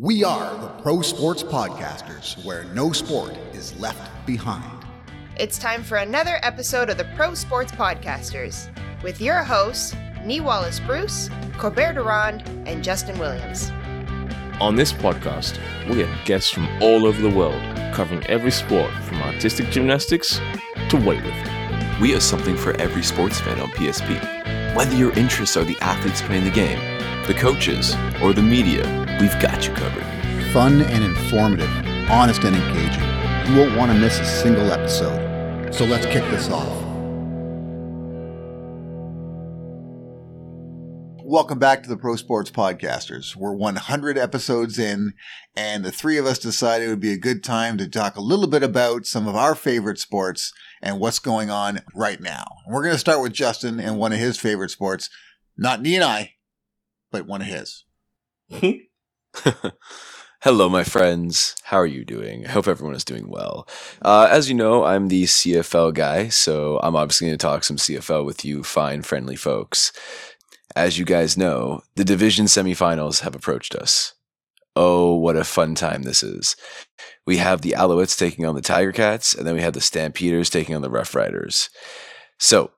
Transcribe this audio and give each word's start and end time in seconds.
We 0.00 0.24
are 0.24 0.56
the 0.58 0.68
Pro 0.80 1.02
Sports 1.02 1.42
Podcasters, 1.42 2.42
where 2.46 2.64
no 2.72 2.92
sport 2.92 3.36
is 3.52 3.78
left 3.78 4.24
behind. 4.24 4.86
It's 5.36 5.58
time 5.58 5.82
for 5.82 5.98
another 5.98 6.38
episode 6.42 6.88
of 6.88 6.96
the 6.96 7.04
Pro 7.14 7.34
Sports 7.34 7.72
Podcasters 7.72 8.70
with 9.02 9.20
your 9.20 9.42
hosts, 9.42 9.94
Nii 10.24 10.42
Wallace 10.42 10.80
Bruce, 10.80 11.28
Corbert 11.58 11.94
de 11.94 12.02
Ronde, 12.02 12.42
and 12.66 12.82
Justen 12.82 13.18
Williams. 13.18 13.70
On 14.62 14.76
this 14.76 14.94
podcast, 14.94 15.58
we 15.90 15.98
have 16.00 16.24
guests 16.24 16.48
from 16.48 16.66
all 16.80 17.04
over 17.04 17.20
the 17.20 17.36
world 17.36 17.60
covering 17.92 18.26
every 18.28 18.50
sport 18.50 18.90
from 19.02 19.20
artistic 19.20 19.68
gymnastics 19.68 20.38
to 20.88 20.96
weightlifting. 20.96 22.00
We 22.00 22.12
have 22.12 22.22
something 22.22 22.56
for 22.56 22.74
every 22.80 23.02
sports 23.02 23.40
fan 23.40 23.60
on 23.60 23.68
PSP. 23.72 24.41
Whether 24.74 24.96
your 24.96 25.12
interests 25.18 25.58
are 25.58 25.64
the 25.64 25.76
athletes 25.82 26.22
playing 26.22 26.44
the 26.44 26.50
game, 26.50 26.78
the 27.26 27.34
coaches, 27.34 27.94
or 28.22 28.32
the 28.32 28.40
media, 28.40 28.82
we've 29.20 29.38
got 29.38 29.66
you 29.68 29.74
covered. 29.74 30.02
Fun 30.54 30.80
and 30.80 31.04
informative, 31.04 31.68
honest 32.10 32.42
and 32.44 32.56
engaging. 32.56 33.52
You 33.52 33.60
won't 33.60 33.76
want 33.76 33.92
to 33.92 33.98
miss 33.98 34.18
a 34.18 34.24
single 34.24 34.72
episode. 34.72 35.74
So 35.74 35.84
let's 35.84 36.06
kick 36.06 36.24
this 36.30 36.48
off. 36.48 36.81
Welcome 41.24 41.60
back 41.60 41.84
to 41.84 41.88
the 41.88 41.96
Pro 41.96 42.16
Sports 42.16 42.50
Podcasters. 42.50 43.36
We're 43.36 43.54
100 43.54 44.18
episodes 44.18 44.76
in, 44.76 45.14
and 45.54 45.84
the 45.84 45.92
three 45.92 46.18
of 46.18 46.26
us 46.26 46.36
decided 46.40 46.86
it 46.86 46.90
would 46.90 47.00
be 47.00 47.12
a 47.12 47.16
good 47.16 47.44
time 47.44 47.78
to 47.78 47.88
talk 47.88 48.16
a 48.16 48.20
little 48.20 48.48
bit 48.48 48.64
about 48.64 49.06
some 49.06 49.28
of 49.28 49.36
our 49.36 49.54
favorite 49.54 50.00
sports 50.00 50.52
and 50.82 50.98
what's 50.98 51.20
going 51.20 51.48
on 51.48 51.82
right 51.94 52.20
now. 52.20 52.44
We're 52.68 52.82
going 52.82 52.94
to 52.94 52.98
start 52.98 53.22
with 53.22 53.32
Justen 53.32 53.80
and 53.80 53.98
one 53.98 54.12
of 54.12 54.18
his 54.18 54.36
favorite 54.36 54.70
sports. 54.70 55.10
Not 55.56 55.80
me 55.80 55.94
and 55.94 56.02
I, 56.02 56.32
but 57.12 57.26
one 57.26 57.40
of 57.40 57.46
his. 57.46 57.84
Hello, 60.42 60.68
my 60.68 60.82
friends. 60.82 61.54
How 61.62 61.76
are 61.76 61.86
you 61.86 62.04
doing? 62.04 62.44
I 62.44 62.50
hope 62.50 62.66
everyone 62.66 62.96
is 62.96 63.04
doing 63.04 63.28
well. 63.28 63.68
Uh, 64.04 64.26
as 64.28 64.48
you 64.48 64.56
know, 64.56 64.82
I'm 64.82 65.06
the 65.06 65.22
CFL 65.22 65.94
guy, 65.94 66.30
so 66.30 66.80
I'm 66.82 66.96
obviously 66.96 67.28
going 67.28 67.38
to 67.38 67.46
talk 67.46 67.62
some 67.62 67.76
CFL 67.76 68.26
with 68.26 68.44
you 68.44 68.64
fine, 68.64 69.02
friendly 69.02 69.36
folks. 69.36 69.92
As 70.74 70.98
you 70.98 71.04
guys 71.04 71.36
know, 71.36 71.82
the 71.96 72.04
division 72.04 72.46
semifinals 72.46 73.20
have 73.20 73.34
approached 73.34 73.74
us. 73.74 74.14
Oh, 74.74 75.14
what 75.16 75.36
a 75.36 75.44
fun 75.44 75.74
time 75.74 76.02
this 76.02 76.22
is. 76.22 76.56
We 77.26 77.36
have 77.36 77.60
the 77.60 77.74
Alouettes 77.76 78.18
taking 78.18 78.46
on 78.46 78.54
the 78.54 78.62
Tiger 78.62 78.92
Cats, 78.92 79.34
and 79.34 79.46
then 79.46 79.54
we 79.54 79.60
have 79.60 79.74
the 79.74 79.82
Stampeders 79.82 80.48
taking 80.48 80.74
on 80.74 80.80
the 80.80 80.90
Rough 80.90 81.14
Riders. 81.14 81.68
So, 82.38 82.70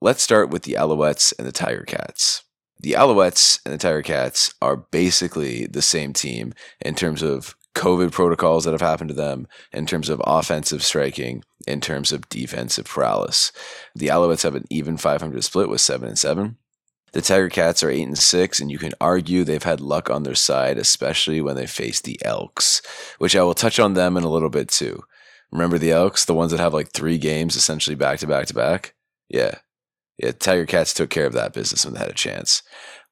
let's 0.00 0.22
start 0.22 0.50
with 0.50 0.64
the 0.64 0.72
Alouettes 0.72 1.32
and 1.38 1.46
the 1.46 1.52
Tiger 1.52 1.84
Cats. 1.84 2.42
The 2.80 2.92
Alouettes 2.92 3.60
and 3.64 3.72
the 3.72 3.78
Tiger 3.78 4.02
Cats 4.02 4.52
are 4.60 4.76
basically 4.76 5.66
the 5.66 5.82
same 5.82 6.12
team 6.12 6.52
in 6.80 6.96
terms 6.96 7.22
of 7.22 7.54
COVID 7.76 8.10
protocols 8.10 8.64
that 8.64 8.72
have 8.72 8.80
happened 8.80 9.10
to 9.10 9.14
them, 9.14 9.46
in 9.72 9.86
terms 9.86 10.08
of 10.08 10.20
offensive 10.24 10.82
striking, 10.82 11.44
in 11.66 11.80
terms 11.80 12.10
of 12.10 12.28
defensive 12.28 12.86
prowess. 12.86 13.52
The 13.94 14.08
Alouettes 14.08 14.42
have 14.42 14.56
an 14.56 14.64
even 14.68 14.96
500 14.96 15.44
split 15.44 15.68
with 15.68 15.80
7 15.80 16.08
and 16.08 16.18
7. 16.18 16.56
The 17.16 17.22
Tiger 17.22 17.48
Cats 17.48 17.82
are 17.82 17.88
8 17.88 18.02
and 18.02 18.18
6, 18.18 18.60
and 18.60 18.70
you 18.70 18.76
can 18.76 18.92
argue 19.00 19.42
they've 19.42 19.62
had 19.62 19.80
luck 19.80 20.10
on 20.10 20.24
their 20.24 20.34
side, 20.34 20.76
especially 20.76 21.40
when 21.40 21.56
they 21.56 21.66
face 21.66 21.98
the 21.98 22.22
Elks, 22.22 22.82
which 23.16 23.34
I 23.34 23.42
will 23.42 23.54
touch 23.54 23.80
on 23.80 23.94
them 23.94 24.18
in 24.18 24.22
a 24.22 24.28
little 24.28 24.50
bit 24.50 24.68
too. 24.68 25.02
Remember 25.50 25.78
the 25.78 25.92
Elks, 25.92 26.26
the 26.26 26.34
ones 26.34 26.50
that 26.50 26.60
have 26.60 26.74
like 26.74 26.90
three 26.90 27.16
games 27.16 27.56
essentially 27.56 27.96
back 27.96 28.18
to 28.18 28.26
back 28.26 28.48
to 28.48 28.54
back? 28.54 28.92
Yeah. 29.30 29.54
Yeah, 30.18 30.32
Tiger 30.32 30.66
Cats 30.66 30.92
took 30.92 31.08
care 31.08 31.24
of 31.24 31.32
that 31.32 31.54
business 31.54 31.86
when 31.86 31.94
they 31.94 32.00
had 32.00 32.10
a 32.10 32.12
chance. 32.12 32.62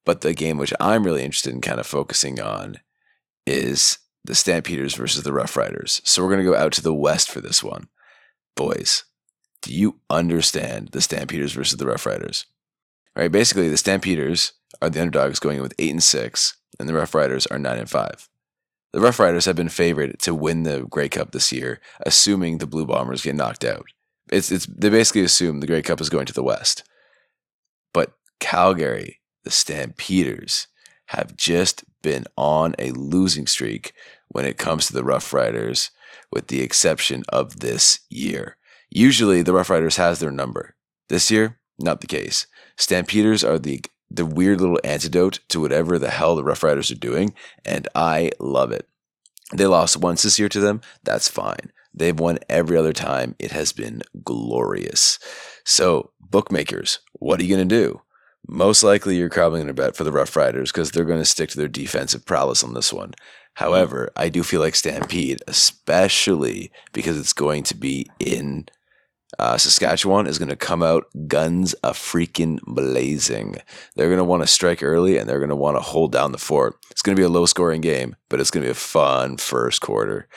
But 0.05 0.21
the 0.21 0.35
game 0.35 0.59
which 0.59 0.75
I'm 0.79 1.05
really 1.05 1.25
interested 1.25 1.55
in 1.55 1.63
kind 1.63 1.81
of 1.81 1.87
focusing 1.87 2.39
on 2.39 2.81
is 3.47 3.97
the 4.23 4.35
Stampeders 4.35 4.95
versus 4.95 5.23
the 5.23 5.33
Rough 5.33 5.57
Riders. 5.57 6.03
So 6.05 6.23
we're 6.23 6.29
going 6.29 6.45
to 6.45 6.51
go 6.51 6.59
out 6.59 6.75
to 6.75 6.83
the 6.83 6.93
west 6.93 7.31
for 7.31 7.41
this 7.41 7.65
one. 7.65 7.89
Boys, 8.55 9.05
do 9.63 9.73
you 9.73 10.01
understand 10.11 10.89
the 10.89 11.01
Stampeders 11.01 11.55
versus 11.55 11.79
the 11.79 11.87
Rough 11.87 12.05
Riders? 12.05 12.45
Right? 13.17 13.31
Basically, 13.31 13.69
the 13.69 13.77
Stampeders 13.77 14.53
are 14.83 14.91
the 14.91 15.01
underdogs 15.01 15.39
going 15.39 15.57
in 15.57 15.63
with 15.63 15.75
eight 15.79 15.93
and 15.93 16.03
six, 16.03 16.57
and 16.79 16.89
the 16.89 16.95
Rough 16.95 17.15
Riders 17.15 17.47
are 17.47 17.59
nine 17.59 17.79
and 17.79 17.91
five. 17.91 18.29
The 18.93 19.01
Rough 19.01 19.19
Riders 19.19 19.45
have 19.47 19.57
been 19.57 19.69
favored 19.69 20.19
to 20.21 20.35
win 20.35 20.63
the 20.63 20.87
Grey 20.89 21.09
Cup 21.09 21.33
this 21.33 21.51
year, 21.51 21.81
assuming 22.07 22.59
the 22.59 22.67
Blue 22.67 22.87
Bombers 22.87 23.23
get 23.23 23.35
knocked 23.35 23.65
out. 23.65 23.87
It's 24.31 24.53
it's 24.53 24.67
they 24.67 24.89
basically 24.89 25.23
assume 25.23 25.61
the 25.61 25.67
Grey 25.67 25.83
Cup 25.83 26.01
is 26.01 26.11
going 26.11 26.27
to 26.27 26.33
the 26.33 26.45
West. 26.45 26.85
But 27.93 28.13
Calgary, 28.41 29.21
the 29.43 29.51
Stampeders, 29.51 30.69
have 31.07 31.37
just 31.37 31.85
been 32.03 32.25
on 32.37 32.75
a 32.79 32.91
losing 32.93 33.47
streak 33.47 33.93
when 34.29 34.45
it 34.45 34.59
comes 34.59 34.87
to 34.87 34.93
the 34.93 35.05
Rough 35.05 35.33
Riders, 35.33 35.91
with 36.31 36.47
the 36.47 36.63
exception 36.63 37.25
of 37.29 37.61
this 37.61 38.01
year. 38.09 38.57
Usually, 38.91 39.43
the 39.43 39.53
Rough 39.53 39.71
Riders 39.71 39.97
has 39.97 40.21
their 40.21 40.31
number. 40.31 40.77
This 41.09 41.31
year, 41.31 41.59
not 41.79 42.01
the 42.01 42.07
case. 42.07 42.47
Stampeders 42.77 43.45
are 43.45 43.59
the 43.59 43.81
the 44.11 44.27
weird 44.27 44.61
little 44.61 44.79
antidote 44.85 45.41
to 45.49 45.61
whatever 45.61 45.99
the 45.99 46.11
hell 46.11 46.37
the 46.37 46.45
Rough 46.45 46.63
Riders 46.63 46.91
are 46.91 46.97
doing, 46.97 47.35
and 47.65 47.89
I 47.95 48.31
love 48.39 48.71
it. 48.71 48.89
They 49.53 49.67
lost 49.67 49.97
once 49.97 50.23
this 50.23 50.39
year 50.39 50.49
to 50.51 50.61
them. 50.61 50.81
That's 51.03 51.29
fine. 51.29 51.73
They've 51.93 52.19
won 52.19 52.39
every 52.49 52.77
other 52.77 52.93
time. 52.93 53.35
It 53.39 53.53
has 53.53 53.73
been 53.73 54.03
glorious. 54.25 55.19
So, 55.65 56.11
bookmakers, 56.21 56.99
what 57.13 57.41
are 57.41 57.45
you 57.45 57.57
going 57.57 57.69
to 57.69 57.75
do? 57.75 58.03
Most 58.47 58.83
likely, 58.83 59.17
you're 59.17 59.31
probably 59.31 59.61
going 59.61 59.69
to 59.69 59.75
bet 59.75 59.97
for 59.97 60.05
the 60.05 60.13
Rough 60.13 60.37
Riders 60.37 60.71
because 60.71 60.91
they're 60.91 61.05
going 61.05 61.21
to 61.21 61.25
stick 61.25 61.51
to 61.51 61.57
their 61.57 61.69
defensive 61.69 62.27
prowess 62.27 62.63
on 62.63 62.75
this 62.75 62.93
one. 62.93 63.15
However, 63.55 64.11
I 64.17 64.29
do 64.29 64.43
feel 64.43 64.61
like 64.61 64.75
Stampede, 64.75 65.41
especially 65.47 66.73
because 66.93 67.19
it's 67.19 67.33
going 67.33 67.63
to 67.65 67.77
be 67.77 68.07
in 68.19 68.67
uh, 69.39 69.57
Saskatchewan 69.59 70.27
is 70.27 70.39
going 70.39 70.49
to 70.49 70.57
come 70.57 70.83
out 70.83 71.07
guns 71.27 71.75
a 71.83 71.91
freaking 71.91 72.61
blazing. 72.67 73.57
They're 73.97 74.09
going 74.09 74.19
to 74.19 74.25
want 74.25 74.43
to 74.43 74.47
strike 74.47 74.83
early 74.83 75.19
and 75.19 75.29
they're 75.29 75.39
going 75.39 75.49
to 75.51 75.57
want 75.57 75.77
to 75.77 75.81
hold 75.81 76.13
down 76.13 76.33
the 76.33 76.39
fort. 76.39 76.77
It's 76.91 77.03
going 77.03 77.17
to 77.17 77.21
be 77.21 77.25
a 77.25 77.29
low 77.29 77.47
scoring 77.47 77.81
game, 77.81 78.17
but 78.29 78.41
it's 78.41 78.51
going 78.51 78.63
to 78.63 78.69
be 78.69 78.73
a 78.73 78.75
fun 78.75 79.37
first 79.37 79.81
quarter. 79.81 80.29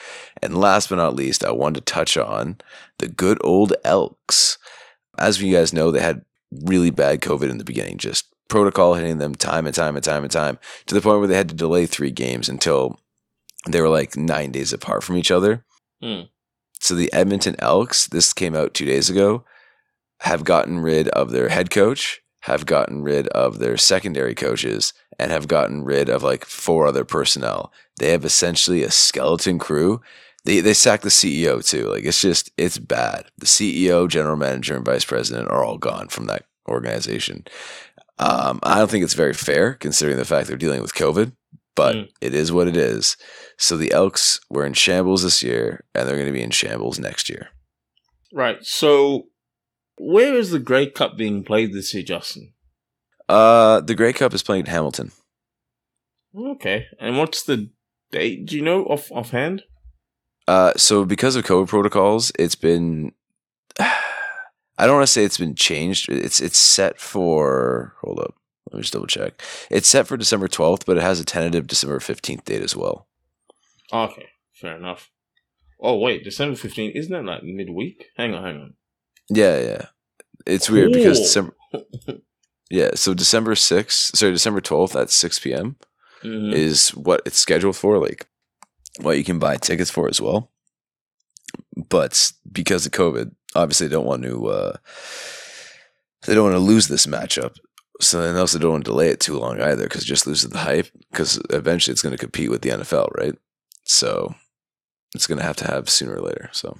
And 0.42 0.58
last 0.58 0.88
but 0.88 0.96
not 0.96 1.14
least, 1.14 1.44
I 1.44 1.52
wanted 1.52 1.86
to 1.86 1.92
touch 1.92 2.16
on 2.16 2.58
the 2.98 3.08
good 3.08 3.38
old 3.42 3.74
Elks. 3.84 4.58
As 5.18 5.40
you 5.40 5.54
guys 5.54 5.72
know, 5.72 5.90
they 5.90 6.00
had 6.00 6.24
really 6.50 6.90
bad 6.90 7.20
COVID 7.20 7.50
in 7.50 7.58
the 7.58 7.64
beginning, 7.64 7.98
just 7.98 8.26
protocol 8.48 8.94
hitting 8.94 9.18
them 9.18 9.34
time 9.34 9.66
and 9.66 9.74
time 9.74 9.94
and 9.94 10.04
time 10.04 10.22
and 10.22 10.32
time 10.32 10.58
to 10.86 10.94
the 10.94 11.00
point 11.00 11.18
where 11.18 11.28
they 11.28 11.36
had 11.36 11.50
to 11.50 11.54
delay 11.54 11.86
three 11.86 12.10
games 12.10 12.48
until 12.48 12.98
they 13.68 13.80
were 13.80 13.88
like 13.88 14.16
nine 14.16 14.50
days 14.50 14.72
apart 14.72 15.04
from 15.04 15.16
each 15.16 15.30
other. 15.30 15.64
Hmm. 16.02 16.22
So 16.80 16.94
the 16.94 17.12
Edmonton 17.12 17.56
Elks, 17.58 18.06
this 18.06 18.32
came 18.32 18.54
out 18.54 18.74
two 18.74 18.84
days 18.84 19.10
ago, 19.10 19.44
have 20.20 20.44
gotten 20.44 20.80
rid 20.80 21.08
of 21.08 21.30
their 21.30 21.48
head 21.48 21.70
coach, 21.70 22.20
have 22.42 22.66
gotten 22.66 23.02
rid 23.02 23.28
of 23.28 23.58
their 23.58 23.76
secondary 23.76 24.34
coaches, 24.34 24.92
and 25.18 25.30
have 25.30 25.48
gotten 25.48 25.84
rid 25.84 26.08
of 26.08 26.22
like 26.22 26.44
four 26.44 26.86
other 26.86 27.04
personnel. 27.04 27.72
They 27.98 28.10
have 28.10 28.24
essentially 28.24 28.82
a 28.82 28.90
skeleton 28.90 29.58
crew. 29.58 30.00
They 30.44 30.60
they 30.60 30.74
sacked 30.74 31.02
the 31.02 31.08
CEO 31.08 31.66
too. 31.66 31.88
Like 31.88 32.04
it's 32.04 32.20
just 32.20 32.50
it's 32.56 32.78
bad. 32.78 33.26
The 33.36 33.46
CEO, 33.46 34.08
general 34.08 34.36
manager, 34.36 34.76
and 34.76 34.84
vice 34.84 35.04
president 35.04 35.50
are 35.50 35.64
all 35.64 35.78
gone 35.78 36.08
from 36.08 36.26
that 36.26 36.44
organization. 36.68 37.44
Um, 38.18 38.58
I 38.62 38.78
don't 38.78 38.90
think 38.90 39.04
it's 39.04 39.14
very 39.14 39.34
fair 39.34 39.74
considering 39.74 40.16
the 40.16 40.24
fact 40.24 40.48
they're 40.48 40.56
dealing 40.56 40.82
with 40.82 40.94
COVID, 40.94 41.32
but 41.78 41.94
Mm. 41.96 42.08
it 42.20 42.34
is 42.34 42.50
what 42.52 42.68
it 42.68 42.76
is. 42.76 43.16
So 43.56 43.76
the 43.76 43.92
Elks 43.92 44.40
were 44.50 44.66
in 44.66 44.74
shambles 44.74 45.22
this 45.22 45.42
year, 45.42 45.84
and 45.94 46.06
they're 46.06 46.16
going 46.16 46.26
to 46.26 46.32
be 46.40 46.42
in 46.42 46.50
shambles 46.50 46.98
next 46.98 47.28
year. 47.30 47.48
Right. 48.32 48.58
So, 48.62 49.28
where 49.96 50.34
is 50.34 50.50
the 50.50 50.58
Grey 50.58 50.90
Cup 50.90 51.16
being 51.16 51.42
played 51.44 51.72
this 51.72 51.94
year, 51.94 52.02
Justen? 52.04 52.52
Uh, 53.28 53.80
the 53.80 53.94
Grey 53.94 54.12
Cup 54.12 54.34
is 54.34 54.42
playing 54.42 54.66
in 54.66 54.70
Hamilton. 54.72 55.12
Okay. 56.36 56.86
And 57.00 57.16
what's 57.18 57.42
the 57.42 57.70
date? 58.12 58.46
Do 58.46 58.56
you 58.56 58.62
know 58.62 58.84
off 58.84 59.10
offhand? 59.10 59.62
Uh, 60.46 60.72
so 60.76 61.04
because 61.04 61.36
of 61.36 61.44
COVID 61.44 61.68
protocols, 61.68 62.32
it's 62.38 62.54
been. 62.56 63.12
I 63.80 64.86
don't 64.86 64.94
want 64.96 65.06
to 65.08 65.12
say 65.12 65.24
it's 65.24 65.38
been 65.38 65.56
changed. 65.56 66.08
It's 66.08 66.40
it's 66.40 66.58
set 66.58 67.00
for. 67.00 67.94
Hold 68.02 68.20
up, 68.20 68.34
let 68.70 68.74
me 68.74 68.80
just 68.82 68.92
double 68.92 69.06
check. 69.06 69.42
It's 69.70 69.88
set 69.88 70.06
for 70.06 70.16
December 70.16 70.48
twelfth, 70.48 70.86
but 70.86 70.96
it 70.96 71.02
has 71.02 71.20
a 71.20 71.24
tentative 71.24 71.66
December 71.66 72.00
fifteenth 72.00 72.44
date 72.44 72.62
as 72.62 72.76
well. 72.76 73.06
Okay, 73.92 74.26
fair 74.54 74.76
enough. 74.76 75.10
Oh 75.80 75.98
wait, 75.98 76.24
December 76.24 76.56
fifteenth 76.56 76.94
isn't 76.96 77.12
that 77.12 77.24
like 77.24 77.42
midweek? 77.42 78.06
Hang 78.16 78.34
on, 78.34 78.42
hang 78.44 78.56
on. 78.60 78.74
Yeah, 79.30 79.58
yeah. 79.60 79.86
It's 80.46 80.68
weird 80.70 80.92
because 80.92 81.18
December. 81.20 81.54
Yeah, 82.70 82.90
so 82.96 83.14
December 83.14 83.54
sixth, 83.54 84.14
sorry, 84.14 84.32
December 84.32 84.60
twelfth 84.60 84.94
at 84.94 85.08
six 85.10 85.38
p.m. 85.38 85.76
Mhm. 86.22 86.52
is 86.52 86.90
what 86.90 87.22
it's 87.24 87.38
scheduled 87.38 87.76
for. 87.76 87.96
Like, 87.98 88.26
what 89.00 89.16
you 89.16 89.24
can 89.24 89.38
buy 89.38 89.56
tickets 89.56 89.90
for 89.90 90.06
as 90.06 90.20
well. 90.20 90.50
But 91.88 92.30
because 92.52 92.84
of 92.84 92.92
COVID, 92.92 93.34
obviously 93.54 93.86
they 93.86 93.94
don't 93.94 94.04
want 94.04 94.22
to. 94.24 94.46
Uh, 94.48 94.76
they 96.26 96.34
don't 96.34 96.44
want 96.44 96.56
to 96.56 96.58
lose 96.58 96.88
this 96.88 97.06
matchup. 97.06 97.56
So 98.00 98.22
then 98.22 98.36
also 98.36 98.58
don't 98.58 98.70
want 98.70 98.84
to 98.84 98.90
delay 98.90 99.08
it 99.08 99.20
too 99.20 99.38
long 99.38 99.60
either, 99.60 99.84
because 99.84 100.04
just 100.04 100.26
loses 100.26 100.50
the 100.50 100.58
hype. 100.58 100.86
Because 101.10 101.40
eventually 101.50 101.92
it's 101.92 102.02
going 102.02 102.12
to 102.12 102.18
compete 102.18 102.50
with 102.50 102.62
the 102.62 102.70
NFL, 102.70 103.08
right? 103.16 103.34
So 103.84 104.34
it's 105.14 105.26
going 105.26 105.38
to 105.38 105.44
have 105.44 105.56
to 105.56 105.66
have 105.66 105.88
sooner 105.88 106.14
or 106.16 106.20
later. 106.20 106.48
So 106.52 106.76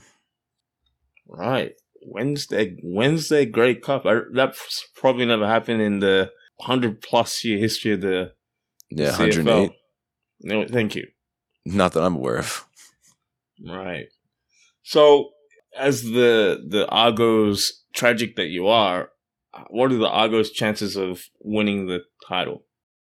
Right. 1.29 1.73
Wednesday 2.03 2.77
Wednesday 2.83 3.45
Grey 3.45 3.75
Cup. 3.75 4.07
I, 4.07 4.21
that's 4.33 4.89
probably 4.95 5.27
never 5.27 5.47
happened 5.47 5.83
in 5.83 6.01
the 6.01 6.31
hundred 6.61 7.01
plus 7.03 7.45
year 7.45 7.59
history 7.59 7.93
of 7.93 8.01
the 8.01 8.33
yeah, 8.91 9.11
CFL. 9.11 9.45
108. 9.45 9.73
No, 10.41 10.67
thank 10.67 10.95
you. 10.95 11.07
Not 11.67 11.93
that 11.93 12.03
I'm 12.03 12.17
aware 12.17 12.39
of. 12.39 12.65
Right. 13.65 14.07
So, 14.83 15.31
as 15.77 16.03
the 16.03 16.65
the 16.67 16.89
Argos 16.89 17.85
tragic 17.93 18.37
that 18.37 18.47
you 18.47 18.69
are, 18.69 19.11
what 19.71 19.93
are 19.93 19.97
the 19.97 20.09
Argos' 20.09 20.51
chances 20.51 20.97
of 20.97 21.25
winning 21.41 21.87
the 21.87 22.01
title? 22.27 22.65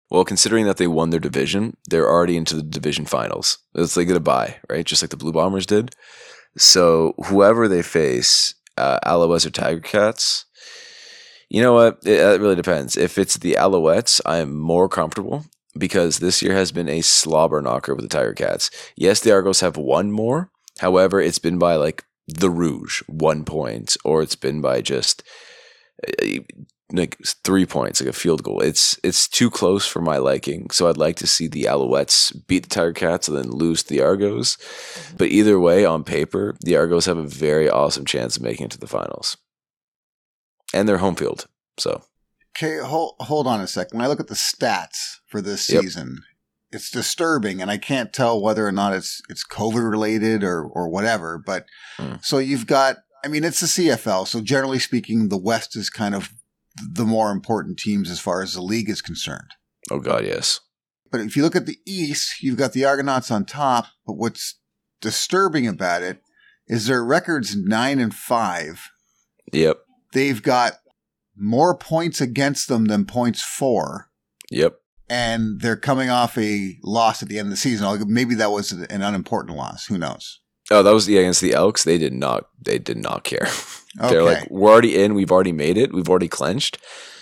Well, 0.09 0.25
considering 0.25 0.65
that 0.65 0.77
they 0.77 0.87
won 0.87 1.09
their 1.09 1.19
division, 1.19 1.77
they're 1.89 2.09
already 2.09 2.37
into 2.37 2.55
the 2.55 2.63
division 2.63 3.05
finals. 3.05 3.57
It's 3.73 3.97
get 3.97 4.15
a 4.15 4.19
bye, 4.19 4.57
right? 4.69 4.85
Just 4.85 5.01
like 5.01 5.09
the 5.09 5.17
Blue 5.17 5.31
Bombers 5.31 5.65
did. 5.65 5.95
So 6.57 7.15
whoever 7.25 7.67
they 7.67 7.81
face, 7.81 8.53
uh, 8.77 8.99
Alouettes 9.05 9.45
or 9.45 9.49
Tiger 9.49 9.81
Cats, 9.81 10.45
you 11.49 11.61
know 11.61 11.73
what? 11.73 11.99
It, 12.05 12.19
it 12.19 12.41
really 12.41 12.55
depends. 12.55 12.95
If 12.95 13.17
it's 13.17 13.37
the 13.37 13.53
Alouettes, 13.53 14.21
I'm 14.25 14.55
more 14.55 14.87
comfortable 14.87 15.45
because 15.77 16.19
this 16.19 16.41
year 16.41 16.53
has 16.53 16.71
been 16.71 16.89
a 16.89 17.01
slobber 17.01 17.61
knocker 17.61 17.95
with 17.95 18.03
the 18.03 18.09
Tiger 18.09 18.33
Cats. 18.33 18.69
Yes, 18.95 19.19
the 19.19 19.31
Argos 19.31 19.59
have 19.61 19.77
won 19.77 20.11
more. 20.11 20.49
However, 20.79 21.19
it's 21.19 21.39
been 21.39 21.57
by 21.57 21.75
like 21.75 22.03
the 22.27 22.49
Rouge, 22.49 23.01
one 23.07 23.43
point, 23.43 23.97
or 24.03 24.21
it's 24.21 24.35
been 24.35 24.61
by 24.61 24.81
just 24.81 25.23
like 26.91 27.17
three 27.43 27.65
points, 27.65 27.99
like 27.99 28.09
a 28.09 28.13
field 28.13 28.43
goal. 28.43 28.61
It's 28.61 28.99
it's 29.03 29.27
too 29.27 29.49
close 29.49 29.87
for 29.87 30.01
my 30.01 30.17
liking. 30.17 30.69
So 30.69 30.87
I'd 30.87 30.97
like 30.97 31.15
to 31.17 31.27
see 31.27 31.47
the 31.47 31.63
Alouettes 31.63 32.45
beat 32.47 32.63
the 32.63 32.69
Tiger 32.69 32.93
Cats 32.93 33.27
and 33.27 33.35
then 33.37 33.49
lose 33.49 33.83
to 33.83 33.89
the 33.89 34.01
Argos. 34.01 34.57
But 35.17 35.29
either 35.29 35.59
way, 35.59 35.83
on 35.85 36.03
paper, 36.03 36.55
the 36.61 36.75
Argos 36.75 37.05
have 37.07 37.17
a 37.17 37.23
very 37.23 37.69
awesome 37.69 38.05
chance 38.05 38.37
of 38.37 38.43
making 38.43 38.67
it 38.67 38.71
to 38.71 38.79
the 38.79 38.87
finals, 38.87 39.37
and 40.73 40.87
their 40.87 40.99
home 40.99 41.15
field. 41.15 41.47
So 41.77 42.03
Okay, 42.57 42.77
hold, 42.77 43.15
hold 43.19 43.47
on 43.47 43.59
a 43.59 43.67
second. 43.67 43.97
When 43.97 44.05
I 44.05 44.07
look 44.07 44.21
at 44.21 44.27
the 44.27 44.33
stats 44.33 45.17
for 45.27 45.41
this 45.41 45.67
Yep. 45.69 45.81
season, 45.81 46.19
it's 46.71 46.89
disturbing, 46.89 47.61
and 47.61 47.69
I 47.69 47.77
can't 47.77 48.13
tell 48.13 48.41
whether 48.41 48.65
or 48.65 48.71
not 48.71 48.93
it's 48.93 49.21
it's 49.29 49.45
COVID 49.45 49.89
related 49.89 50.43
or 50.43 50.63
or 50.63 50.87
whatever. 50.87 51.37
But 51.43 51.65
Hmm. 51.97 52.15
so 52.21 52.37
you've 52.37 52.67
got, 52.67 52.97
I 53.25 53.27
mean, 53.27 53.43
it's 53.43 53.59
the 53.59 53.65
CFL, 53.87 54.27
so 54.27 54.39
generally 54.39 54.77
speaking, 54.77 55.29
the 55.29 55.37
West 55.37 55.75
is 55.75 55.89
kind 55.89 56.13
of 56.13 56.31
the 56.77 57.05
more 57.05 57.31
important 57.31 57.79
teams 57.79 58.11
as 58.11 58.19
far 58.19 58.43
as 58.43 58.53
the 58.53 58.61
league 58.61 58.87
is 58.89 59.01
concerned. 59.01 59.49
oh 59.89 59.99
god, 59.99 60.25
yes, 60.25 60.59
But 61.11 61.21
if 61.21 61.35
you 61.35 61.41
look 61.41 61.55
at 61.55 61.65
the 61.65 61.79
East, 61.87 62.43
you've 62.43 62.57
got 62.57 62.73
the 62.73 62.85
Argonauts 62.85 63.31
on 63.31 63.45
top. 63.45 63.87
But 64.05 64.17
what's 64.17 64.59
disturbing 65.01 65.67
about 65.67 66.03
it 66.03 66.21
is 66.67 66.85
their 66.85 67.03
records 67.03 67.55
nine 67.55 67.99
and 67.99 68.13
five. 68.13 68.89
yep, 69.51 69.77
They've 70.13 70.41
got 70.41 70.73
more 71.35 71.75
points 71.75 72.21
against 72.21 72.67
them 72.67 72.85
than 72.85 73.05
points 73.05 73.41
for. 73.41 74.09
yep. 74.51 74.75
and 75.09 75.61
they're 75.61 75.75
coming 75.75 76.11
off 76.11 76.37
a 76.37 76.77
loss 76.83 77.23
at 77.23 77.29
the 77.29 77.39
end 77.39 77.47
of 77.47 77.51
the 77.51 77.57
season. 77.57 78.03
Maybe 78.07 78.35
that 78.35 78.51
was 78.51 78.71
an 78.71 79.01
unimportant 79.01 79.57
loss. 79.57 79.87
Who 79.87 79.97
knows? 79.97 80.41
Oh, 80.71 80.81
that 80.81 80.93
was 80.93 81.05
the 81.05 81.17
against 81.17 81.41
the 81.41 81.53
Elks. 81.53 81.83
They 81.83 81.97
did 81.97 82.13
not. 82.13 82.49
They 82.61 82.79
did 82.79 82.97
not 82.97 83.23
care. 83.23 83.47
Okay. 83.47 84.09
They're 84.09 84.23
like, 84.23 84.49
we're 84.49 84.71
already 84.71 85.01
in. 85.01 85.13
We've 85.13 85.31
already 85.31 85.51
made 85.51 85.77
it. 85.77 85.93
We've 85.93 86.09
already 86.09 86.27
clinched. 86.27 86.79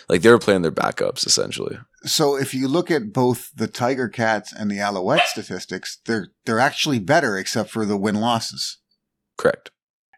Like 0.09 0.21
they 0.21 0.29
were 0.29 0.39
playing 0.39 0.61
their 0.61 0.71
backups 0.71 1.25
essentially. 1.25 1.77
so 2.03 2.35
if 2.35 2.53
you 2.53 2.67
look 2.67 2.91
at 2.91 3.13
both 3.13 3.51
the 3.55 3.67
Tiger 3.67 4.09
Cats 4.09 4.51
and 4.51 4.69
the 4.69 4.79
Alouette 4.79 5.27
statistics, 5.27 5.99
they're 6.05 6.27
they're 6.45 6.59
actually 6.59 6.99
better 6.99 7.37
except 7.37 7.69
for 7.69 7.85
the 7.85 7.97
win 7.97 8.15
losses. 8.15 8.77
Correct. 9.37 9.71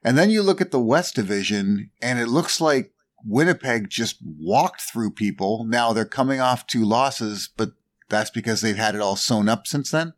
And 0.04 0.18
then 0.18 0.30
you 0.30 0.44
look 0.44 0.62
at 0.62 0.72
the 0.72 0.80
West 0.80 1.16
Division, 1.16 1.90
and 2.00 2.20
it 2.20 2.28
looks 2.28 2.62
like 2.62 2.92
Winnipeg 3.26 3.90
just 3.90 4.18
walked 4.24 4.82
through 4.82 5.12
people. 5.12 5.66
Now 5.66 5.94
they're 5.94 6.06
coming 6.06 6.40
off 6.40 6.68
two 6.68 6.86
losses, 6.86 7.50
but 7.58 7.72
that's 8.10 8.30
because 8.30 8.62
they've 8.62 8.76
had 8.76 8.94
it 8.94 9.02
all 9.02 9.16
sewn 9.16 9.50
up 9.50 9.66
since 9.66 9.90
then. 9.90 10.14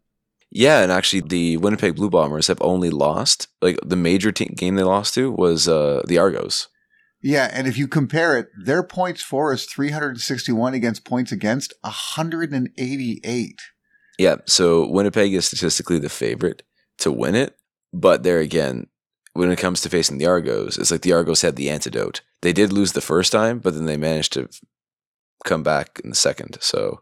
Yeah, 0.52 0.82
and 0.82 0.92
actually, 0.92 1.22
the 1.22 1.58
Winnipeg 1.58 1.96
Blue 1.96 2.10
Bombers 2.10 2.48
have 2.48 2.62
only 2.62 2.90
lost 2.90 3.48
like 3.62 3.78
the 3.86 3.98
major 3.98 4.32
te- 4.32 4.46
game 4.46 4.76
they 4.76 4.84
lost 4.84 5.14
to 5.16 5.32
was 5.32 5.68
uh, 5.68 6.04
the 6.08 6.18
Argos. 6.18 6.70
Yeah, 7.22 7.50
and 7.52 7.68
if 7.68 7.78
you 7.78 7.88
compare 7.88 8.38
it, 8.38 8.48
their 8.64 8.84
points 8.84 9.22
for 9.22 9.52
is 9.52 9.66
361 9.66 10.74
against 10.74 11.04
points 11.04 11.32
against 11.32 11.74
188. 11.82 13.62
Yeah, 14.18 14.36
so 14.46 14.88
Winnipeg 14.90 15.34
is 15.34 15.48
statistically 15.48 16.00
the 16.00 16.10
favorite 16.10 16.64
to 17.00 17.12
win 17.12 17.36
it, 17.36 17.58
but 17.94 18.24
there 18.24 18.40
again, 18.40 18.88
when 19.34 19.52
it 19.52 19.60
comes 19.60 19.82
to 19.82 19.90
facing 19.90 20.18
the 20.18 20.26
Argos, 20.26 20.78
it's 20.78 20.92
like 20.92 21.02
the 21.02 21.14
Argos 21.14 21.42
had 21.42 21.56
the 21.56 21.70
antidote. 21.70 22.22
They 22.42 22.54
did 22.54 22.72
lose 22.72 22.94
the 22.94 23.02
first 23.02 23.32
time, 23.32 23.60
but 23.60 23.74
then 23.74 23.86
they 23.86 23.98
managed 23.98 24.34
to 24.34 24.48
come 25.46 25.64
back 25.64 26.00
in 26.04 26.10
the 26.10 26.16
second. 26.16 26.58
So 26.62 27.02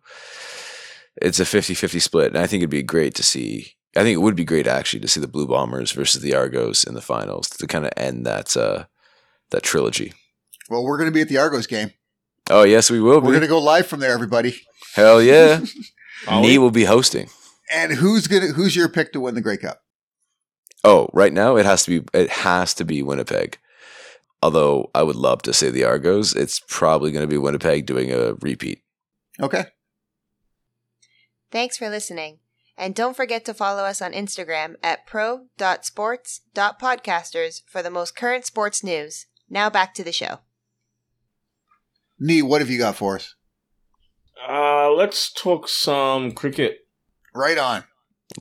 it's 1.21 1.39
a 1.39 1.43
50-50 1.43 2.01
split, 2.01 2.27
and 2.27 2.37
I 2.37 2.47
think 2.47 2.61
it'd 2.61 2.69
be 2.69 2.83
great 2.83 3.15
to 3.15 3.23
see. 3.23 3.73
I 3.95 4.03
think 4.03 4.15
it 4.15 4.21
would 4.21 4.35
be 4.35 4.43
great 4.43 4.67
actually 4.67 4.99
to 5.01 5.07
see 5.07 5.21
the 5.21 5.27
Blue 5.27 5.47
Bombers 5.47 5.91
versus 5.91 6.21
the 6.21 6.35
Argos 6.35 6.83
in 6.83 6.93
the 6.95 7.01
finals 7.01 7.49
to 7.49 7.67
kind 7.67 7.85
of 7.85 7.91
end 7.95 8.25
that 8.25 8.55
uh, 8.57 8.85
that 9.51 9.63
trilogy. 9.63 10.13
Well, 10.69 10.83
we're 10.83 10.97
going 10.97 11.09
to 11.09 11.13
be 11.13 11.21
at 11.21 11.29
the 11.29 11.37
Argos 11.37 11.67
game. 11.67 11.91
Oh 12.49 12.63
yes, 12.63 12.91
we 12.91 12.99
will 12.99 13.21
We're 13.21 13.27
be. 13.27 13.27
going 13.31 13.41
to 13.41 13.47
go 13.47 13.59
live 13.59 13.87
from 13.87 14.01
there, 14.01 14.11
everybody. 14.11 14.55
Hell 14.95 15.21
yeah, 15.21 15.61
Nii 16.25 16.57
will 16.57 16.71
be 16.71 16.83
hosting. 16.85 17.29
And 17.71 17.93
who's 17.93 18.27
going 18.27 18.41
to 18.41 18.53
who's 18.53 18.75
your 18.75 18.89
pick 18.89 19.13
to 19.13 19.19
win 19.19 19.35
the 19.35 19.41
Grey 19.41 19.57
Cup? 19.57 19.81
Oh, 20.83 21.09
right 21.13 21.33
now 21.33 21.55
it 21.55 21.65
has 21.65 21.83
to 21.85 21.99
be 22.01 22.07
it 22.13 22.29
has 22.29 22.73
to 22.75 22.85
be 22.85 23.01
Winnipeg. 23.01 23.57
Although 24.43 24.91
I 24.93 25.01
would 25.01 25.15
love 25.15 25.41
to 25.43 25.53
say 25.53 25.71
the 25.71 25.85
Argos, 25.85 26.35
it's 26.35 26.61
probably 26.67 27.11
going 27.11 27.23
to 27.23 27.27
be 27.27 27.37
Winnipeg 27.37 27.85
doing 27.87 28.11
a 28.11 28.33
repeat. 28.35 28.81
Okay. 29.41 29.65
Thanks 31.51 31.77
for 31.77 31.89
listening. 31.89 32.39
And 32.77 32.93
don't 32.93 33.15
forget 33.15 33.45
to 33.45 33.53
follow 33.53 33.83
us 33.83 34.01
on 34.01 34.11
Instagram 34.11 34.75
at 34.83 35.07
pro.sports.podcasters 35.07 37.61
for 37.67 37.81
the 37.81 37.89
most 37.89 38.13
current 38.15 38.45
sports 38.45 38.83
news. 38.83 39.27
Now 39.49 39.69
back 39.69 39.93
to 39.93 40.03
the 40.03 40.11
show. 40.11 40.39
Nii, 42.21 42.43
what 42.43 42.59
have 42.61 42.69
you 42.69 42.77
got 42.77 42.97
for 42.97 43.15
us? 43.15 43.33
Uh, 44.47 44.91
let's 44.91 45.31
talk 45.31 45.69
some 45.69 46.33
cricket. 46.33 46.79
Right 47.33 47.57
on. 47.57 47.85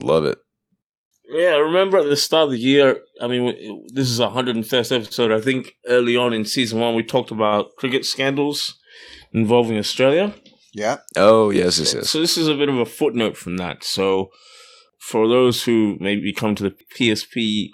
Love 0.01 0.25
it. 0.25 0.37
Yeah, 1.27 1.55
remember 1.55 1.97
at 1.97 2.05
the 2.05 2.15
start 2.15 2.45
of 2.45 2.51
the 2.51 2.59
year, 2.59 2.99
I 3.19 3.27
mean, 3.27 3.87
this 3.93 4.09
is 4.09 4.19
our 4.19 4.31
101st 4.31 4.95
episode. 4.95 5.31
I 5.31 5.41
think 5.41 5.73
early 5.87 6.15
on 6.15 6.33
in 6.33 6.45
season 6.45 6.79
one, 6.79 6.95
we 6.95 7.03
talked 7.03 7.31
about 7.31 7.75
cricket 7.77 8.05
scandals 8.05 8.77
involving 9.33 9.77
Australia. 9.77 10.33
Yeah. 10.75 10.97
Oh 11.15 11.49
yes, 11.51 11.79
yes, 11.79 11.91
So, 11.91 11.99
yes. 11.99 12.09
so 12.09 12.19
this 12.19 12.37
is 12.37 12.49
a 12.49 12.53
bit 12.53 12.67
of 12.67 12.77
a 12.77 12.85
footnote 12.85 13.37
from 13.37 13.55
that. 13.57 13.85
So 13.85 14.31
for 14.99 15.29
those 15.29 15.63
who 15.63 15.95
maybe 16.01 16.33
come 16.33 16.53
to 16.55 16.63
the 16.63 16.75
PSP 16.93 17.69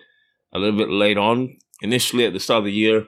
a 0.53 0.59
little 0.59 0.77
bit 0.77 0.89
late 0.89 1.17
on, 1.17 1.57
initially 1.81 2.25
at 2.25 2.33
the 2.33 2.39
start 2.39 2.59
of 2.59 2.65
the 2.65 2.71
year, 2.71 3.07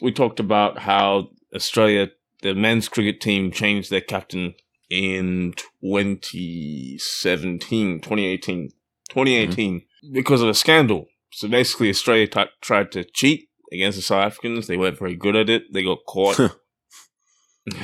we 0.00 0.10
talked 0.10 0.40
about 0.40 0.80
how 0.80 1.28
Australia, 1.54 2.08
the 2.42 2.52
men's 2.54 2.88
cricket 2.88 3.20
team, 3.20 3.52
changed 3.52 3.90
their 3.90 4.00
captain 4.00 4.54
in 4.90 5.54
2017, 5.82 8.00
2018, 8.00 8.70
2018 9.08 9.74
mm-hmm. 9.76 10.12
because 10.12 10.42
of 10.42 10.48
a 10.48 10.54
scandal. 10.54 11.06
So 11.30 11.46
basically, 11.46 11.90
Australia 11.90 12.26
t- 12.26 12.46
tried 12.60 12.90
to 12.92 13.04
cheat 13.04 13.48
against 13.72 13.98
the 13.98 14.02
South 14.02 14.24
Africans. 14.24 14.66
They 14.66 14.76
weren't 14.76 14.98
very 14.98 15.14
good 15.14 15.36
at 15.36 15.48
it. 15.48 15.72
They 15.72 15.84
got 15.84 16.00
caught. 16.08 16.40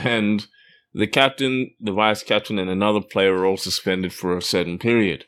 and 0.02 0.48
the 0.92 1.06
captain, 1.06 1.70
the 1.80 1.92
vice 1.92 2.22
captain, 2.22 2.58
and 2.58 2.70
another 2.70 3.00
player 3.00 3.32
were 3.32 3.46
all 3.46 3.56
suspended 3.56 4.12
for 4.12 4.36
a 4.36 4.42
certain 4.42 4.78
period. 4.78 5.26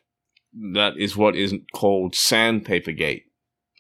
That 0.53 0.95
is 0.97 1.17
what 1.17 1.37
is 1.37 1.55
called 1.73 2.15
Sandpaper 2.15 2.93
Gate. 2.93 3.25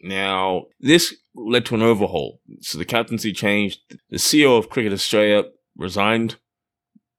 Now, 0.03 0.67
this 0.79 1.15
led 1.35 1.67
to 1.67 1.75
an 1.75 1.83
overhaul. 1.83 2.41
So 2.61 2.79
the 2.79 2.85
captaincy 2.85 3.33
changed. 3.33 3.81
The 4.09 4.17
CEO 4.17 4.59
of 4.59 4.71
Cricket 4.71 4.93
Australia 4.93 5.45
resigned. 5.77 6.37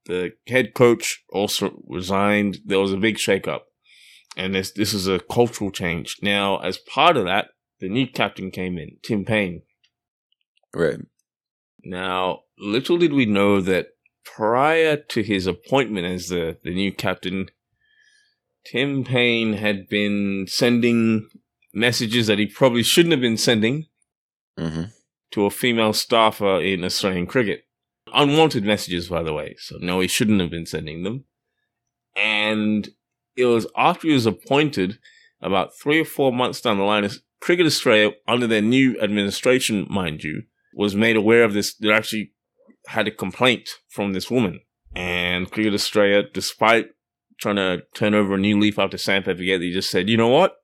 The 0.05 0.31
head 0.47 0.73
coach 0.73 1.23
also 1.31 1.83
resigned. 1.87 2.59
There 2.65 2.79
was 2.79 2.93
a 2.93 2.97
big 2.97 3.17
shakeup. 3.17 3.61
And 4.37 4.55
this 4.55 4.71
this 4.71 4.93
is 4.93 5.07
a 5.07 5.19
cultural 5.19 5.71
change. 5.71 6.17
Now, 6.21 6.57
as 6.59 6.77
part 6.77 7.17
of 7.17 7.25
that, 7.25 7.49
the 7.79 7.89
new 7.89 8.07
captain 8.07 8.51
came 8.51 8.77
in, 8.77 8.97
Tim 9.03 9.25
Paine. 9.25 9.63
Right. 10.73 10.99
Now, 11.83 12.43
little 12.57 12.97
did 12.97 13.11
we 13.11 13.25
know 13.25 13.59
that 13.61 13.87
prior 14.23 14.97
to 14.97 15.23
his 15.23 15.47
appointment 15.47 16.05
as 16.05 16.29
the, 16.29 16.57
the 16.63 16.73
new 16.73 16.93
captain, 16.93 17.49
Tim 18.65 19.03
Paine 19.03 19.53
had 19.53 19.87
been 19.87 20.45
sending 20.47 21.29
messages 21.73 22.27
that 22.27 22.39
he 22.39 22.45
probably 22.45 22.83
shouldn't 22.83 23.13
have 23.13 23.21
been 23.21 23.37
sending 23.37 23.87
hmm 24.57 24.83
to 25.31 25.45
a 25.45 25.49
female 25.49 25.93
staffer 25.93 26.59
in 26.59 26.83
Australian 26.83 27.25
cricket. 27.25 27.65
Unwanted 28.13 28.65
messages, 28.65 29.07
by 29.07 29.23
the 29.23 29.33
way. 29.33 29.55
So, 29.57 29.77
no, 29.79 30.01
he 30.01 30.07
shouldn't 30.07 30.41
have 30.41 30.51
been 30.51 30.65
sending 30.65 31.03
them. 31.03 31.23
And 32.15 32.89
it 33.37 33.45
was 33.45 33.65
after 33.77 34.07
he 34.07 34.13
was 34.13 34.25
appointed, 34.25 34.99
about 35.41 35.75
three 35.75 35.99
or 35.99 36.05
four 36.05 36.33
months 36.33 36.61
down 36.61 36.77
the 36.77 36.83
line, 36.83 37.05
as 37.05 37.21
Cricket 37.39 37.65
Australia, 37.65 38.11
under 38.27 38.45
their 38.45 38.61
new 38.61 38.99
administration, 39.01 39.87
mind 39.89 40.23
you, 40.23 40.43
was 40.73 40.95
made 40.95 41.15
aware 41.15 41.43
of 41.43 41.53
this. 41.53 41.73
They're 41.73 41.93
actually 41.93 42.33
had 42.87 43.07
a 43.07 43.11
complaint 43.11 43.69
from 43.89 44.13
this 44.13 44.29
woman. 44.29 44.61
And 44.95 45.49
Cricket 45.49 45.73
Australia, 45.73 46.23
despite 46.33 46.87
trying 47.39 47.55
to 47.55 47.83
turn 47.95 48.13
over 48.13 48.35
a 48.35 48.39
new 48.39 48.59
leaf 48.59 48.77
after 48.77 48.97
Sandpaper 48.97 49.41
Gate, 49.41 49.57
they 49.59 49.71
just 49.71 49.89
said, 49.89 50.09
you 50.09 50.17
know 50.17 50.27
what? 50.27 50.55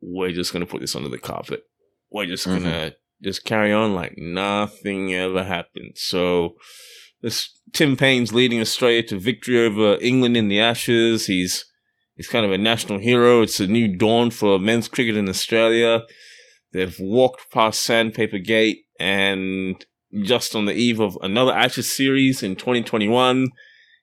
We're 0.00 0.32
just 0.32 0.52
going 0.52 0.64
to 0.64 0.70
put 0.70 0.80
this 0.80 0.96
under 0.96 1.08
the 1.08 1.18
carpet. 1.18 1.62
We're 2.10 2.26
just 2.26 2.46
going 2.46 2.62
to 2.62 2.68
mm-hmm. 2.68 2.94
just 3.22 3.44
carry 3.44 3.72
on 3.72 3.94
like 3.94 4.14
nothing 4.16 5.14
ever 5.14 5.44
happened. 5.44 5.92
So 5.96 6.56
this 7.22 7.58
Tim 7.72 7.96
Paine's 7.96 8.34
leading 8.34 8.60
Australia 8.60 9.02
to 9.04 9.18
victory 9.18 9.58
over 9.58 9.96
England 10.00 10.36
in 10.36 10.48
the 10.48 10.60
Ashes. 10.60 11.26
He's 11.26 11.64
he's 12.14 12.28
kind 12.28 12.44
of 12.44 12.52
a 12.52 12.58
national 12.58 12.98
hero. 12.98 13.40
It's 13.40 13.60
a 13.60 13.66
new 13.66 13.96
dawn 13.96 14.30
for 14.30 14.58
men's 14.58 14.88
cricket 14.88 15.16
in 15.16 15.28
Australia. 15.28 16.02
They've 16.72 16.96
walked 17.00 17.50
past 17.50 17.82
Sandpaper 17.82 18.38
Gate 18.38 18.84
and 19.00 19.84
just 20.22 20.54
on 20.54 20.66
the 20.66 20.74
eve 20.74 21.00
of 21.00 21.18
another 21.22 21.52
Ashes 21.52 21.92
series 21.92 22.42
in 22.42 22.56
2021, 22.56 23.48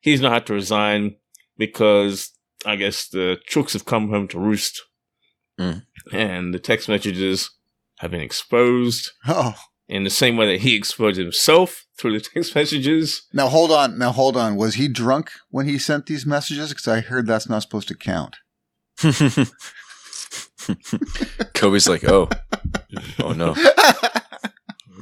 he's 0.01 0.21
not 0.21 0.33
had 0.33 0.45
to 0.47 0.53
resign 0.53 1.15
because 1.57 2.31
I 2.65 2.75
guess 2.75 3.07
the 3.07 3.37
chooks 3.49 3.73
have 3.73 3.85
come 3.85 4.09
home 4.09 4.27
to 4.29 4.39
roost. 4.39 4.81
Mm. 5.59 5.83
And 6.11 6.53
the 6.53 6.59
text 6.59 6.89
messages 6.89 7.51
have 7.99 8.11
been 8.11 8.21
exposed 8.21 9.11
Oh, 9.27 9.55
in 9.87 10.03
the 10.03 10.09
same 10.09 10.37
way 10.37 10.47
that 10.51 10.61
he 10.61 10.75
exposed 10.75 11.19
himself 11.19 11.85
through 11.97 12.13
the 12.13 12.19
text 12.33 12.55
messages. 12.55 13.27
now 13.33 13.47
hold 13.47 13.71
on. 13.71 13.97
Now 13.99 14.11
hold 14.11 14.35
on. 14.37 14.55
Was 14.55 14.75
he 14.75 14.87
drunk 14.87 15.31
when 15.49 15.67
he 15.67 15.77
sent 15.77 16.05
these 16.07 16.25
messages? 16.25 16.69
Because 16.69 16.87
I 16.87 17.01
heard 17.01 17.27
that's 17.27 17.49
not 17.49 17.61
supposed 17.61 17.87
to 17.89 17.95
count. 17.95 18.37
Cobe's 21.53 21.87
like, 21.89 22.03
oh, 22.05 22.29
oh 23.19 23.33
no. 23.33 23.55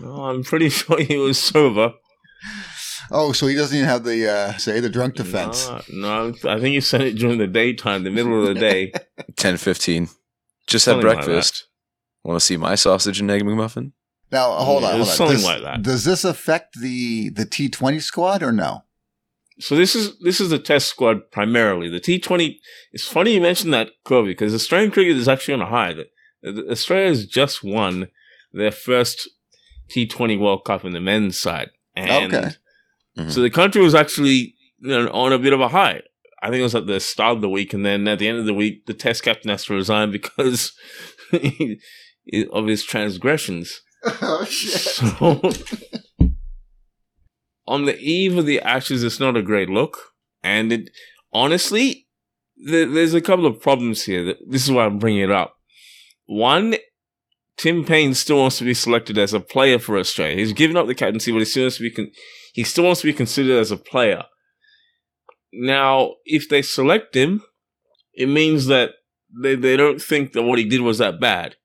No, 0.02 0.26
I'm 0.26 0.44
pretty 0.44 0.70
sure 0.78 1.00
he 1.00 1.18
was 1.18 1.38
sober. 1.40 1.94
oh, 3.12 3.32
so 3.32 3.48
he 3.48 3.56
doesn't 3.56 3.76
even 3.76 3.90
have 3.90 4.04
the 4.04 4.30
uh, 4.30 4.58
say 4.58 4.80
the 4.80 4.90
drunk 4.90 5.16
defense. 5.16 5.68
No, 5.92 6.30
no, 6.30 6.50
I 6.50 6.60
think 6.60 6.74
he 6.74 6.82
sent 6.82 7.04
it 7.04 7.14
during 7.14 7.38
the 7.38 7.48
daytime, 7.48 8.04
the 8.04 8.12
middle 8.12 8.40
of 8.42 8.48
the 8.54 8.60
day. 8.60 8.92
10 9.36 9.58
15. 9.58 10.10
Just 10.68 10.86
had 10.86 10.94
Something 10.94 11.08
like 11.08 11.26
breakfast. 11.26 11.68
Want 12.24 12.40
to 12.40 12.46
see 12.46 12.58
my 12.58 12.76
sausage 12.76 13.20
and 13.20 13.32
egg 13.32 13.44
McMuffin? 13.44 13.94
Now 14.32 14.52
hold 14.54 14.84
Yeah, 14.84 14.90
on. 14.90 14.96
Hold 14.98 15.08
on. 15.08 15.16
something 15.16 15.36
Does, 15.38 15.46
like 15.46 15.62
that. 15.64 15.82
does 15.82 16.04
this 16.04 16.24
affect 16.24 16.80
the 16.80 17.30
the 17.30 17.46
T 17.46 17.70
Twenty 17.70 18.00
squad 18.00 18.44
or 18.44 18.52
no? 18.52 18.84
So 19.60 19.76
this 19.76 19.96
is 19.96 20.18
this 20.20 20.40
is 20.40 20.50
the 20.52 20.60
test 20.60 20.88
squad 20.88 21.32
primarily. 21.32 21.90
The 21.90 22.00
T20. 22.00 22.58
It's 22.94 23.08
funny 23.08 23.34
you 23.34 23.42
mentioned 23.42 23.74
that, 23.74 23.90
Cobe, 24.06 24.26
because 24.28 24.54
Australian 24.54 24.92
cricket 24.92 25.18
is 25.18 25.28
actually 25.28 25.56
on 25.56 25.62
a 25.62 25.66
high. 25.66 25.96
Australia 26.70 27.08
has 27.10 27.26
just 27.26 27.64
won 27.64 28.08
their 28.54 28.72
first 28.72 29.28
T20 29.90 30.40
World 30.40 30.64
Cup 30.66 30.86
in 30.86 30.92
the 30.94 31.00
men's 31.02 31.38
side, 31.40 31.70
and 31.96 32.34
Okay. 32.34 32.50
Mhm. 33.18 33.32
so 33.32 33.42
the 33.42 33.50
country 33.50 33.82
was 33.82 33.96
actually 33.96 34.56
you 34.82 34.90
know, 34.90 35.10
on 35.12 35.34
a 35.34 35.40
bit 35.40 35.54
of 35.54 35.60
a 35.62 35.68
high. 35.70 36.02
I 36.42 36.48
think 36.50 36.60
it 36.62 36.64
was 36.64 36.76
at 36.76 36.88
the 36.88 37.00
start 37.02 37.36
of 37.36 37.42
the 37.42 37.50
week, 37.50 37.74
and 37.74 37.86
then 37.86 38.08
at 38.08 38.20
the 38.20 38.28
end 38.30 38.38
of 38.40 38.46
the 38.46 38.54
week, 38.54 38.86
the 38.86 38.94
Test 38.94 39.24
captain 39.24 39.50
has 39.50 39.66
to 39.66 39.74
resign 39.74 40.10
because 40.12 40.72
of 41.34 42.68
his 42.68 42.84
transgressions. 42.86 43.82
oh 44.06 44.46
So, 44.46 45.52
on 47.68 47.86
the 47.86 47.98
eve 48.00 48.38
of 48.38 48.46
the 48.46 48.62
Ashes, 48.62 49.04
it's 49.04 49.20
not 49.20 49.36
a 49.38 49.42
great 49.42 49.70
look. 49.70 49.98
And 50.42 50.72
it, 50.72 50.90
honestly, 51.34 52.08
there, 52.56 52.86
there's 52.86 53.14
a 53.14 53.22
couple 53.22 53.46
of 53.46 53.62
problems 53.62 54.04
here. 54.04 54.24
That, 54.26 54.38
this 54.48 54.64
is 54.64 54.72
why 54.72 54.86
I'm 54.86 54.98
bringing 55.00 55.22
it 55.24 55.32
up. 55.32 55.56
One, 56.26 56.76
Tim 57.60 57.84
Paine 57.84 58.14
still 58.14 58.38
wants 58.38 58.58
to 58.60 58.64
be 58.64 58.74
selected 58.74 59.18
as 59.18 59.34
a 59.34 59.40
player 59.42 59.80
for 59.80 59.98
Australia. 59.98 60.38
He's 60.38 60.54
given 60.54 60.78
up 60.78 60.88
the 60.88 60.96
captaincy, 60.96 61.34
but 61.34 61.40
he 61.40 61.46
still 61.46 61.64
wants 61.64 61.78
to 61.78 61.84
be 61.84 61.92
con- 61.92 62.12
he 62.54 62.64
still 62.64 62.86
wants 62.86 63.02
to 63.02 63.08
be 63.08 63.14
considered 63.14 63.60
as 63.60 63.70
a 63.70 63.78
player. 63.78 64.24
Now, 65.52 66.16
if 66.24 66.48
they 66.48 66.62
select 66.62 67.16
him, 67.16 67.44
it 68.14 68.28
means 68.28 68.68
that 68.68 68.92
they, 69.44 69.56
they 69.56 69.76
don't 69.76 70.02
think 70.02 70.32
that 70.34 70.44
what 70.44 70.58
he 70.58 70.64
did 70.64 70.82
was 70.82 71.00
that 71.00 71.20
bad. 71.20 71.56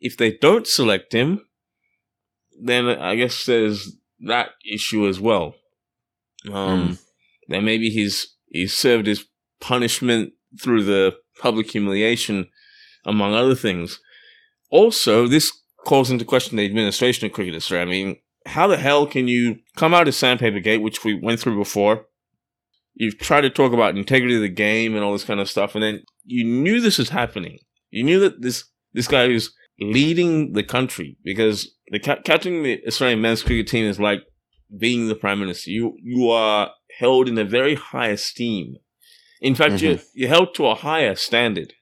If 0.00 0.16
they 0.16 0.32
don't 0.32 0.66
select 0.66 1.12
him, 1.12 1.46
then 2.60 2.88
I 2.88 3.14
guess 3.14 3.46
there's 3.46 3.92
that 4.26 4.50
issue 4.68 5.06
as 5.06 5.20
well. 5.20 5.54
Um, 6.52 6.98
then 7.48 7.64
maybe 7.64 7.88
he's 7.90 8.34
he's 8.48 8.76
served 8.76 9.06
his 9.06 9.24
punishment 9.60 10.32
through 10.60 10.84
the 10.84 11.16
public 11.40 11.70
humiliation, 11.70 12.48
among 13.04 13.32
other 13.32 13.54
things. 13.54 14.00
Also, 14.70 15.26
this 15.26 15.52
calls 15.84 16.10
into 16.10 16.24
question 16.24 16.56
the 16.56 16.64
administration 16.64 17.26
of 17.26 17.32
Cricket 17.32 17.54
Australia. 17.54 17.86
I 17.86 17.90
mean, 17.90 18.16
how 18.46 18.66
the 18.66 18.76
hell 18.76 19.06
can 19.06 19.28
you 19.28 19.58
come 19.76 19.94
out 19.94 20.08
of 20.08 20.14
Sandpaper 20.14 20.60
Gate, 20.60 20.82
which 20.82 21.04
we 21.04 21.14
went 21.14 21.40
through 21.40 21.58
before? 21.58 22.06
You've 22.94 23.18
tried 23.18 23.42
to 23.42 23.50
talk 23.50 23.72
about 23.72 23.96
integrity 23.96 24.36
of 24.36 24.40
the 24.40 24.48
game 24.48 24.94
and 24.94 25.04
all 25.04 25.12
this 25.12 25.24
kind 25.24 25.40
of 25.40 25.50
stuff, 25.50 25.74
and 25.74 25.82
then 25.82 26.02
you 26.24 26.44
knew 26.44 26.80
this 26.80 26.98
was 26.98 27.10
happening. 27.10 27.58
You 27.90 28.02
knew 28.02 28.18
that 28.20 28.40
this 28.42 28.64
this 28.92 29.08
guy 29.08 29.26
who's 29.26 29.52
leading 29.78 30.54
the 30.54 30.62
country 30.62 31.18
because 31.22 31.70
the 31.88 31.98
ca- 31.98 32.22
captaining 32.24 32.62
the 32.62 32.82
Australian 32.86 33.20
men's 33.20 33.42
cricket 33.42 33.68
team 33.68 33.84
is 33.84 34.00
like 34.00 34.20
being 34.78 35.08
the 35.08 35.14
prime 35.14 35.40
minister. 35.40 35.70
You 35.70 35.96
you 36.02 36.30
are 36.30 36.70
held 36.98 37.28
in 37.28 37.38
a 37.38 37.44
very 37.44 37.74
high 37.74 38.08
esteem. 38.08 38.76
In 39.40 39.54
fact, 39.54 39.82
you're, 39.82 39.96
mm-hmm. 39.96 40.06
you're 40.14 40.30
held 40.30 40.54
to 40.54 40.66
a 40.66 40.74
higher 40.74 41.14
standard 41.14 41.74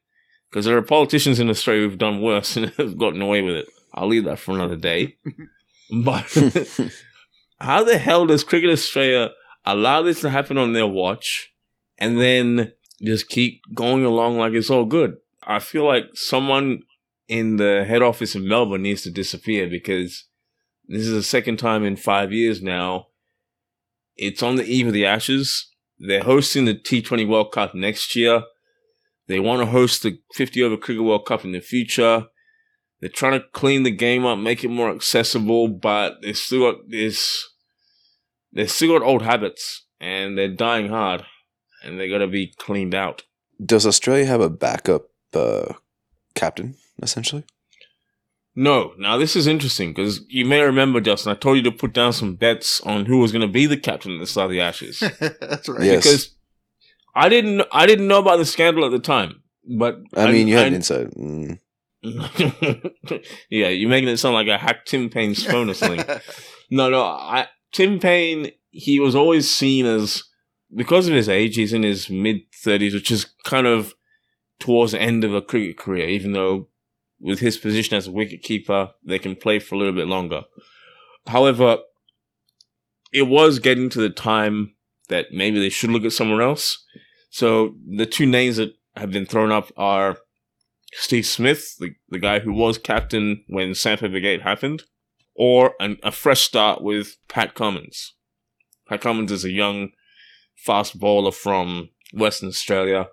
because 0.54 0.66
there 0.66 0.76
are 0.76 0.82
politicians 0.82 1.40
in 1.40 1.50
Australia 1.50 1.82
who've 1.82 1.98
done 1.98 2.22
worse 2.22 2.56
and 2.56 2.70
have 2.76 2.96
gotten 2.96 3.20
away 3.20 3.42
with 3.42 3.56
it. 3.56 3.68
I'll 3.92 4.06
leave 4.06 4.24
that 4.24 4.38
for 4.38 4.54
another 4.54 4.76
day. 4.76 5.16
but 6.04 6.26
how 7.60 7.82
the 7.82 7.98
hell 7.98 8.26
does 8.26 8.44
Cricket 8.44 8.70
Australia 8.70 9.30
allow 9.66 10.02
this 10.02 10.20
to 10.20 10.30
happen 10.30 10.56
on 10.56 10.72
their 10.72 10.86
watch 10.86 11.52
and 11.98 12.20
then 12.20 12.72
just 13.02 13.28
keep 13.28 13.62
going 13.74 14.04
along 14.04 14.38
like 14.38 14.52
it's 14.52 14.70
all 14.70 14.84
good? 14.84 15.16
I 15.42 15.58
feel 15.58 15.84
like 15.84 16.04
someone 16.14 16.82
in 17.26 17.56
the 17.56 17.84
head 17.84 18.02
office 18.02 18.36
in 18.36 18.46
Melbourne 18.46 18.82
needs 18.82 19.02
to 19.02 19.10
disappear 19.10 19.68
because 19.68 20.24
this 20.86 21.02
is 21.02 21.12
the 21.12 21.22
second 21.24 21.56
time 21.56 21.82
in 21.82 21.96
five 21.96 22.32
years 22.32 22.62
now. 22.62 23.08
It's 24.16 24.42
on 24.42 24.54
the 24.54 24.64
eve 24.64 24.86
of 24.86 24.92
the 24.92 25.04
Ashes. 25.04 25.68
They're 25.98 26.22
hosting 26.22 26.64
the 26.64 26.74
T20 26.74 27.28
World 27.28 27.50
Cup 27.50 27.74
next 27.74 28.14
year. 28.14 28.44
They 29.26 29.40
want 29.40 29.60
to 29.60 29.66
host 29.66 30.02
the 30.02 30.18
50 30.34 30.62
over 30.62 30.76
Cricket 30.76 31.04
World 31.04 31.26
Cup 31.26 31.44
in 31.44 31.52
the 31.52 31.60
future. 31.60 32.26
They're 33.00 33.10
trying 33.10 33.40
to 33.40 33.46
clean 33.52 33.82
the 33.82 33.90
game 33.90 34.24
up, 34.24 34.38
make 34.38 34.64
it 34.64 34.68
more 34.68 34.90
accessible, 34.90 35.68
but 35.68 36.22
they 36.22 36.32
still 36.32 36.72
got 36.72 36.88
this. 36.88 37.48
They 38.52 38.66
still 38.66 38.98
got 38.98 39.06
old 39.06 39.22
habits, 39.22 39.84
and 40.00 40.38
they're 40.38 40.48
dying 40.48 40.88
hard, 40.88 41.24
and 41.82 41.98
they 41.98 42.08
got 42.08 42.18
to 42.18 42.26
be 42.26 42.54
cleaned 42.56 42.94
out. 42.94 43.22
Does 43.64 43.86
Australia 43.86 44.26
have 44.26 44.40
a 44.40 44.50
backup 44.50 45.08
uh, 45.34 45.74
captain, 46.34 46.76
essentially? 47.02 47.44
No. 48.56 48.92
Now 48.98 49.16
this 49.16 49.36
is 49.36 49.46
interesting 49.46 49.92
because 49.92 50.20
you 50.28 50.44
may 50.44 50.62
remember, 50.62 51.00
Justen. 51.00 51.30
I 51.30 51.34
told 51.34 51.56
you 51.56 51.62
to 51.64 51.72
put 51.72 51.92
down 51.92 52.12
some 52.12 52.36
bets 52.36 52.80
on 52.82 53.06
who 53.06 53.18
was 53.18 53.32
going 53.32 53.42
to 53.42 53.52
be 53.52 53.66
the 53.66 53.76
captain 53.76 54.14
at 54.14 54.20
the 54.20 54.26
start 54.26 54.46
of 54.46 54.50
the 54.52 54.60
Ashes 54.60 55.00
That's 55.40 55.68
right. 55.68 55.82
Yes. 55.82 56.04
because 56.04 56.34
I 57.14 57.28
didn't. 57.28 57.62
I 57.72 57.86
didn't 57.86 58.08
know 58.08 58.18
about 58.18 58.38
the 58.38 58.44
scandal 58.44 58.84
at 58.84 58.90
the 58.90 58.98
time, 58.98 59.42
but 59.78 59.98
I 60.16 60.30
mean, 60.32 60.48
you 60.48 60.56
had 60.56 60.64
I- 60.64 60.68
an 60.68 60.74
insight. 60.74 61.10
Mm. 61.16 61.58
yeah, 63.50 63.68
you're 63.68 63.88
making 63.88 64.08
it 64.10 64.18
sound 64.18 64.34
like 64.34 64.48
I 64.48 64.58
hacked 64.58 64.88
Tim 64.88 65.08
Paine's 65.08 65.44
phone 65.44 65.70
or 65.70 65.74
something. 65.74 66.04
No, 66.70 66.88
no. 66.88 67.02
I 67.02 67.48
Tim 67.72 68.00
Paine, 68.00 68.50
he 68.70 68.98
was 68.98 69.14
always 69.14 69.48
seen 69.54 69.84
as 69.84 70.24
because 70.74 71.06
of 71.06 71.14
his 71.14 71.28
age, 71.28 71.56
he's 71.56 71.74
in 71.74 71.82
his 71.82 72.08
mid 72.08 72.38
thirties, 72.54 72.94
which 72.94 73.10
is 73.10 73.26
kind 73.44 73.66
of 73.66 73.94
towards 74.58 74.92
the 74.92 75.00
end 75.00 75.24
of 75.24 75.34
a 75.34 75.42
cricket 75.42 75.76
career. 75.76 76.08
Even 76.08 76.32
though 76.32 76.68
with 77.20 77.40
his 77.40 77.58
position 77.58 77.96
as 77.96 78.08
a 78.08 78.10
wicketkeeper, 78.10 78.90
they 79.06 79.18
can 79.18 79.36
play 79.36 79.58
for 79.58 79.74
a 79.74 79.78
little 79.78 79.92
bit 79.94 80.08
longer. 80.08 80.42
However, 81.26 81.78
it 83.12 83.28
was 83.28 83.58
getting 83.58 83.88
to 83.90 84.00
the 84.00 84.10
time 84.10 84.74
that 85.10 85.26
maybe 85.32 85.60
they 85.60 85.68
should 85.68 85.90
look 85.90 86.04
at 86.04 86.12
someone 86.12 86.40
else. 86.40 86.82
So 87.34 87.74
the 87.84 88.06
two 88.06 88.26
names 88.26 88.58
that 88.58 88.74
have 88.94 89.10
been 89.10 89.26
thrown 89.26 89.50
up 89.50 89.72
are 89.76 90.18
Steve 90.92 91.26
Smith, 91.26 91.74
the, 91.80 91.90
the 92.08 92.20
guy 92.20 92.38
who 92.38 92.52
was 92.52 92.78
captain 92.78 93.42
when 93.48 93.74
Sandpaper 93.74 94.20
Gate 94.20 94.42
happened, 94.42 94.84
or 95.34 95.74
an, 95.80 95.98
a 96.04 96.12
fresh 96.12 96.42
start 96.42 96.80
with 96.80 97.16
Pat 97.26 97.56
Cummins. 97.56 98.14
Pat 98.88 99.00
Cummins 99.00 99.32
is 99.32 99.44
a 99.44 99.50
young 99.50 99.88
fast 100.54 101.00
bowler 101.00 101.32
from 101.32 101.88
Western 102.12 102.50
Australia. 102.50 103.08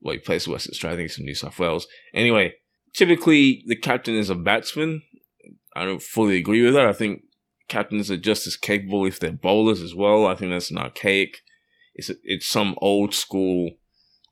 Well, 0.00 0.12
he 0.14 0.20
plays 0.20 0.46
Western 0.46 0.70
Australia. 0.70 0.94
I 0.94 0.98
think 0.98 1.10
he's 1.10 1.16
from 1.16 1.24
New 1.24 1.34
South 1.34 1.58
Wales. 1.58 1.88
Anyway, 2.14 2.54
typically 2.94 3.64
the 3.66 3.74
captain 3.74 4.14
is 4.14 4.30
a 4.30 4.36
batsman. 4.36 5.02
I 5.74 5.84
don't 5.84 6.00
fully 6.00 6.36
agree 6.36 6.62
with 6.62 6.74
that. 6.74 6.86
I 6.86 6.92
think 6.92 7.22
captains 7.66 8.08
are 8.08 8.16
just 8.16 8.46
as 8.46 8.56
capable 8.56 9.04
if 9.04 9.18
they're 9.18 9.32
bowlers 9.32 9.82
as 9.82 9.96
well. 9.96 10.28
I 10.28 10.36
think 10.36 10.52
that's 10.52 10.70
an 10.70 10.78
archaic. 10.78 11.38
It's 11.98 12.10
it's 12.22 12.46
some 12.46 12.76
old 12.78 13.12
school 13.12 13.72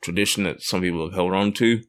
tradition 0.02 0.44
that 0.44 0.62
some 0.62 0.80
people 0.80 1.04
have 1.04 1.14
held 1.14 1.34
on 1.34 1.52
to. 1.54 1.82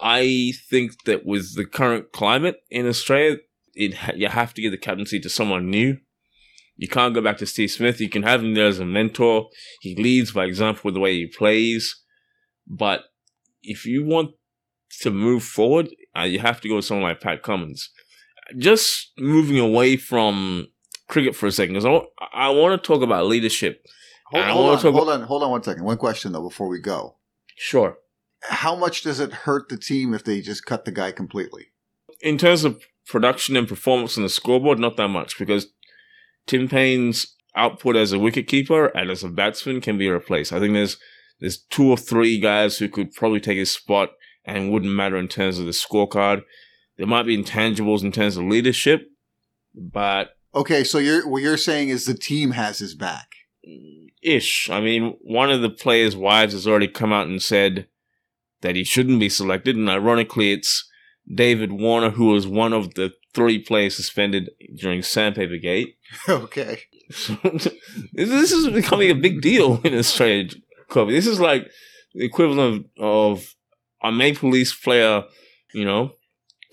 I 0.00 0.52
think 0.68 1.04
that 1.04 1.24
with 1.24 1.54
the 1.54 1.64
current 1.64 2.12
climate 2.12 2.56
in 2.70 2.88
Australia, 2.88 3.38
it 3.74 3.94
you 4.16 4.28
have 4.28 4.54
to 4.54 4.62
give 4.62 4.72
the 4.72 4.78
captaincy 4.78 5.20
to 5.20 5.28
someone 5.28 5.70
new. 5.70 5.98
You 6.76 6.88
can't 6.88 7.14
go 7.14 7.20
back 7.20 7.38
to 7.38 7.46
Steve 7.46 7.70
Smith. 7.70 8.00
You 8.00 8.08
can 8.08 8.22
have 8.22 8.42
him 8.42 8.54
there 8.54 8.68
as 8.68 8.78
a 8.78 8.84
mentor. 8.84 9.48
He 9.80 9.94
leads 9.96 10.32
by 10.32 10.44
example 10.44 10.82
with 10.84 10.94
the 10.94 11.00
way 11.00 11.14
he 11.14 11.26
plays. 11.26 11.94
But 12.66 13.02
if 13.62 13.84
you 13.84 14.04
want 14.04 14.30
to 15.00 15.10
move 15.10 15.42
forward, 15.42 15.88
uh, 16.16 16.22
you 16.22 16.38
have 16.38 16.60
to 16.60 16.68
go 16.68 16.76
with 16.76 16.84
someone 16.84 17.08
like 17.08 17.20
Pat 17.20 17.42
Cummins. 17.42 17.90
Just 18.56 19.12
moving 19.18 19.58
away 19.58 19.96
from 19.96 20.68
cricket 21.08 21.34
for 21.34 21.46
a 21.46 21.52
second, 21.52 21.74
because 21.74 22.06
I, 22.32 22.50
want 22.50 22.80
to 22.80 22.86
talk 22.86 23.02
about 23.02 23.26
leadership. 23.26 23.84
Hold, 24.30 24.44
hold 24.44 24.84
on, 24.84 24.92
hold 24.92 25.08
on, 25.08 25.22
hold 25.22 25.42
on 25.42 25.50
one 25.50 25.62
second. 25.62 25.84
One 25.84 25.96
question 25.96 26.32
though 26.32 26.42
before 26.42 26.68
we 26.68 26.80
go. 26.80 27.16
Sure. 27.56 27.98
How 28.42 28.76
much 28.76 29.02
does 29.02 29.18
it 29.18 29.32
hurt 29.32 29.68
the 29.68 29.76
team 29.76 30.14
if 30.14 30.22
they 30.22 30.40
just 30.40 30.64
cut 30.64 30.84
the 30.84 30.92
guy 30.92 31.10
completely? 31.12 31.68
in 32.20 32.38
terms 32.38 32.64
of 32.64 32.82
production 33.06 33.56
and 33.56 33.68
performance 33.68 34.16
on 34.16 34.22
the 34.22 34.28
scoreboard, 34.28 34.78
not 34.78 34.96
that 34.96 35.08
much 35.08 35.38
because 35.38 35.68
Tim 36.46 36.68
Paine's 36.68 37.34
output 37.56 37.96
as 37.96 38.12
a 38.12 38.16
wicketkeeper 38.16 38.90
and 38.94 39.10
as 39.10 39.24
a 39.24 39.28
batsman 39.28 39.80
can 39.80 39.98
be 39.98 40.08
replaced. 40.08 40.52
I 40.52 40.60
think 40.60 40.74
there's 40.74 40.96
there's 41.40 41.58
two 41.58 41.88
or 41.88 41.96
three 41.96 42.38
guys 42.40 42.78
who 42.78 42.88
could 42.88 43.12
probably 43.12 43.40
take 43.40 43.58
his 43.58 43.70
spot 43.70 44.10
and 44.44 44.72
wouldn't 44.72 44.92
matter 44.92 45.16
in 45.16 45.28
terms 45.28 45.58
of 45.58 45.66
the 45.66 45.72
scorecard. 45.72 46.42
There 46.96 47.06
might 47.06 47.24
be 47.24 47.40
intangibles 47.40 48.02
in 48.02 48.10
terms 48.10 48.36
of 48.36 48.44
leadership, 48.44 49.08
but 49.74 50.30
Okay, 50.54 50.82
so 50.82 50.98
you're 50.98 51.28
what 51.28 51.42
you're 51.42 51.56
saying 51.56 51.90
is 51.90 52.06
the 52.06 52.14
team 52.14 52.52
has 52.52 52.78
his 52.78 52.94
back. 52.94 53.27
Ish. 54.22 54.70
I 54.70 54.80
mean, 54.80 55.16
one 55.22 55.50
of 55.50 55.62
the 55.62 55.70
players' 55.70 56.16
wives 56.16 56.52
has 56.52 56.66
already 56.66 56.88
come 56.88 57.12
out 57.12 57.26
and 57.26 57.42
said 57.42 57.86
that 58.60 58.76
he 58.76 58.84
shouldn't 58.84 59.20
be 59.20 59.28
selected, 59.28 59.76
and 59.76 59.88
ironically, 59.88 60.52
it's 60.52 60.88
David 61.32 61.72
Warner, 61.72 62.10
who 62.10 62.28
was 62.28 62.46
one 62.46 62.72
of 62.72 62.94
the 62.94 63.12
three 63.34 63.58
players 63.58 63.96
suspended 63.96 64.50
during 64.76 65.02
Sandpaper 65.02 65.56
Gate. 65.56 65.96
okay. 66.28 66.82
So, 67.10 67.38
this 68.12 68.52
is 68.52 68.68
becoming 68.68 69.10
a 69.10 69.14
big 69.14 69.40
deal 69.40 69.80
in 69.82 69.94
Australia, 69.94 70.50
Cobe. 70.90 71.08
This 71.08 71.26
is 71.26 71.40
like 71.40 71.70
the 72.12 72.26
equivalent 72.26 72.86
of, 72.98 73.02
of 73.02 73.54
a 74.02 74.12
Maple 74.12 74.50
Leafs 74.50 74.74
player, 74.74 75.24
you 75.72 75.86
know, 75.86 76.12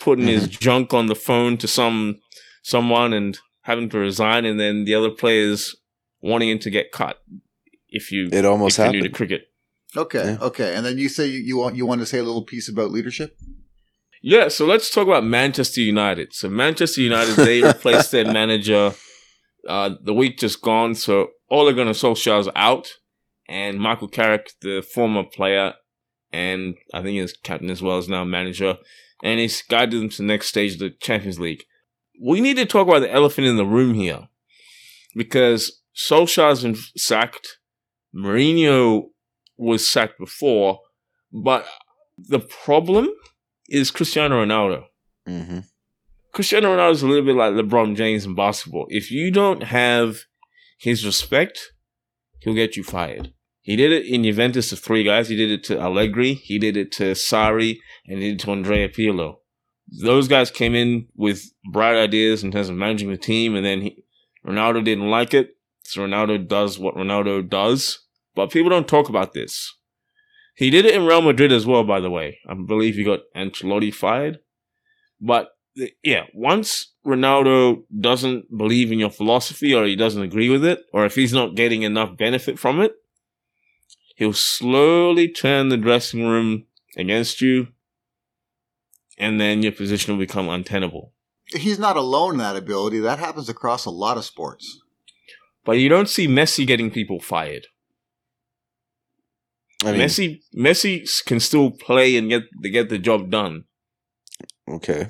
putting 0.02 0.28
his 0.28 0.44
mm-hmm. 0.44 0.60
junk 0.60 0.94
on 0.94 1.06
the 1.06 1.16
phone 1.16 1.56
to 1.60 1.70
some 1.70 2.20
someone 2.64 3.14
and 3.14 3.40
having 3.62 3.88
to 3.92 3.98
resign, 3.98 4.44
and 4.44 4.60
then 4.60 4.84
the 4.84 4.94
other 4.94 5.10
players 5.10 5.74
wanting 6.22 6.50
him 6.50 6.60
to 6.60 6.70
get 6.70 6.92
cut. 6.92 7.22
If 7.90 8.12
you 8.12 8.30
It 8.32 8.46
almost 8.46 8.80
if 8.80 8.84
you're 8.86 8.92
new 8.92 9.00
to 9.00 9.06
happened. 9.06 9.16
cricket. 9.16 9.48
Okay. 9.96 10.24
Yeah. 10.26 10.38
Okay. 10.42 10.76
And 10.76 10.86
then 10.86 10.98
you 10.98 11.08
say 11.08 11.28
you, 11.28 11.40
you 11.40 11.58
want 11.58 11.76
you 11.76 11.86
want 11.86 12.02
to 12.02 12.06
say 12.06 12.18
a 12.20 12.24
little 12.24 12.44
piece 12.44 12.68
about 12.68 12.92
leadership? 12.92 13.38
Yeah, 14.22 14.48
so 14.48 14.66
let's 14.66 14.90
talk 14.90 15.08
about 15.08 15.24
Manchester 15.24 15.82
United. 15.82 16.34
So 16.34 16.50
Manchester 16.50 17.02
United, 17.02 17.36
they 17.36 17.62
replaced 17.74 18.12
their 18.12 18.26
manager 18.26 18.94
uh, 19.68 19.92
the 20.02 20.14
week 20.14 20.40
just 20.40 20.62
gone. 20.62 20.96
So 20.96 21.30
Ole 21.50 21.74
Gunnar 21.74 21.92
Solskjaer's 21.92 22.50
out, 22.56 22.94
and 23.48 23.80
Michael 23.80 24.08
Carrick, 24.08 24.52
the 24.62 24.82
former 24.82 25.24
player, 25.24 25.74
and 26.34 26.76
I 26.94 27.02
think 27.04 27.20
he's 27.22 27.34
captain 27.34 27.70
as 27.70 27.82
well 27.84 27.98
as 27.98 28.10
now 28.10 28.24
manager, 28.24 28.78
and 29.24 29.40
he's 29.40 29.62
guided 29.62 30.00
them 30.02 30.10
to 30.10 30.18
the 30.18 30.24
next 30.24 30.48
stage 30.48 30.74
of 30.74 30.80
the 30.80 30.90
Champions 30.90 31.40
League. 31.40 31.64
We 32.22 32.42
need 32.42 32.58
to 32.58 32.66
talk 32.66 32.88
about 32.88 33.00
the 33.02 33.12
elephant 33.14 33.46
in 33.48 33.58
the 33.58 33.66
room 33.66 33.94
here, 33.94 34.28
because 35.16 35.82
Solskjaer's 35.96 36.64
been 36.64 36.76
sacked. 36.98 37.60
Mourinho 38.16 39.04
was 39.58 39.88
sacked 39.90 40.20
before, 40.20 40.80
but 41.32 41.66
the 42.18 42.40
problem 42.40 43.10
is 43.70 43.92
Cristiano 43.92 44.44
Ronaldo. 44.44 44.84
hmm 45.28 45.60
Cristiano 46.34 46.76
Ronaldo 46.76 46.92
is 46.92 47.02
a 47.02 47.08
little 47.08 47.24
bit 47.24 47.36
like 47.38 47.54
LeBron 47.54 47.96
James 47.96 48.26
in 48.26 48.36
basketball. 48.36 48.88
If 48.90 49.10
you 49.10 49.32
don't 49.32 49.64
have 49.64 50.18
his 50.78 51.06
respect, 51.06 51.72
he'll 52.40 52.54
get 52.54 52.76
you 52.76 52.84
fired. 52.84 53.34
He 53.62 53.78
did 53.78 53.94
it 53.94 54.06
in 54.06 54.24
Juventus 54.24 54.70
to 54.70 54.76
three 54.76 55.06
guys. 55.06 55.30
He 55.30 55.38
did 55.38 55.50
it 55.50 55.64
to 55.66 55.80
Allegri. 55.80 56.34
He 56.34 56.60
did 56.60 56.76
it 56.76 56.92
to 56.94 57.14
Sarri, 57.14 57.78
and 58.06 58.20
he 58.20 58.32
did 58.32 58.42
it 58.42 58.44
to 58.44 58.52
Andrea 58.52 58.90
Pirlo. 58.90 59.38
Those 60.04 60.28
guys 60.28 60.52
came 60.52 60.76
in 60.76 61.08
with 61.16 61.42
bright 61.72 61.96
ideas 61.96 62.44
in 62.44 62.52
terms 62.52 62.68
of 62.68 62.76
managing 62.76 63.10
the 63.10 63.18
team, 63.18 63.56
and 63.56 63.66
then 63.66 63.82
he, 63.82 64.04
Ronaldo 64.46 64.84
didn't 64.84 65.10
like 65.10 65.34
it. 65.34 65.55
So 65.86 66.02
Ronaldo 66.02 66.48
does 66.48 66.80
what 66.80 66.96
Ronaldo 66.96 67.48
does, 67.48 68.00
but 68.34 68.52
people 68.52 68.72
don't 68.72 68.88
talk 68.88 69.08
about 69.08 69.34
this. 69.34 69.72
He 70.56 70.72
did 70.72 70.84
it 70.84 70.96
in 70.96 71.06
Real 71.06 71.22
Madrid 71.22 71.52
as 71.52 71.68
well, 71.68 71.84
by 71.84 72.00
the 72.00 72.10
way. 72.10 72.40
I 72.50 72.56
believe 72.56 72.96
he 72.96 73.04
got 73.04 73.20
Ancelotti 73.36 73.94
fired. 73.94 74.40
But 75.22 75.50
yeah, 76.04 76.24
once 76.34 76.94
Ronaldo 77.06 77.84
doesn't 78.00 78.58
believe 78.58 78.92
in 78.92 78.98
your 78.98 79.12
philosophy 79.12 79.76
or 79.76 79.86
he 79.86 79.96
doesn't 79.96 80.24
agree 80.24 80.50
with 80.50 80.66
it, 80.66 80.80
or 80.92 81.06
if 81.06 81.14
he's 81.14 81.34
not 81.34 81.56
getting 81.56 81.84
enough 81.84 82.18
benefit 82.18 82.58
from 82.58 82.82
it, 82.82 82.96
he'll 84.16 84.34
slowly 84.34 85.28
turn 85.28 85.70
the 85.70 85.78
dressing 85.78 86.26
room 86.26 86.66
against 86.98 87.42
you, 87.42 87.68
and 89.20 89.40
then 89.40 89.62
your 89.62 89.72
position 89.72 90.14
will 90.14 90.26
become 90.26 90.50
untenable. 90.50 91.14
He's 91.46 91.78
not 91.78 91.96
alone 91.96 92.32
in 92.32 92.38
that 92.40 92.56
ability. 92.56 93.02
That 93.02 93.20
happens 93.20 93.50
across 93.50 93.86
a 93.86 93.92
lot 93.92 94.18
of 94.18 94.26
sports. 94.26 94.82
But 95.66 95.74
you 95.80 95.90
don't 95.90 96.08
see 96.10 96.28
Messi 96.28 96.66
getting 96.66 96.92
people 96.92 97.20
fired. 97.20 97.68
I 99.84 99.92
mean, 99.92 100.02
Messi 100.02 100.40
Messi 100.56 101.26
can 101.26 101.40
still 101.40 101.72
play 101.72 102.16
and 102.16 102.30
get 102.30 102.44
to 102.64 102.70
get 102.70 102.90
the 102.90 102.98
job 102.98 103.30
done. 103.30 103.66
okay. 104.70 105.08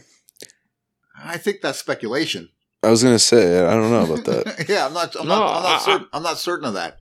I 1.23 1.37
think 1.37 1.61
that's 1.61 1.79
speculation. 1.79 2.49
I 2.83 2.89
was 2.89 3.03
gonna 3.03 3.19
say 3.19 3.59
I 3.65 3.71
don't 3.73 3.91
know 3.91 4.13
about 4.13 4.25
that. 4.25 4.65
yeah, 4.69 4.85
I'm 4.85 4.93
not. 4.93 5.15
I'm 5.15 5.27
No, 5.27 5.39
not. 5.39 5.55
I'm 5.57 5.63
not, 5.63 5.81
I- 5.81 5.85
certain, 5.85 6.07
I'm 6.13 6.23
not 6.23 6.37
certain 6.37 6.65
of 6.67 6.73
that. 6.73 6.97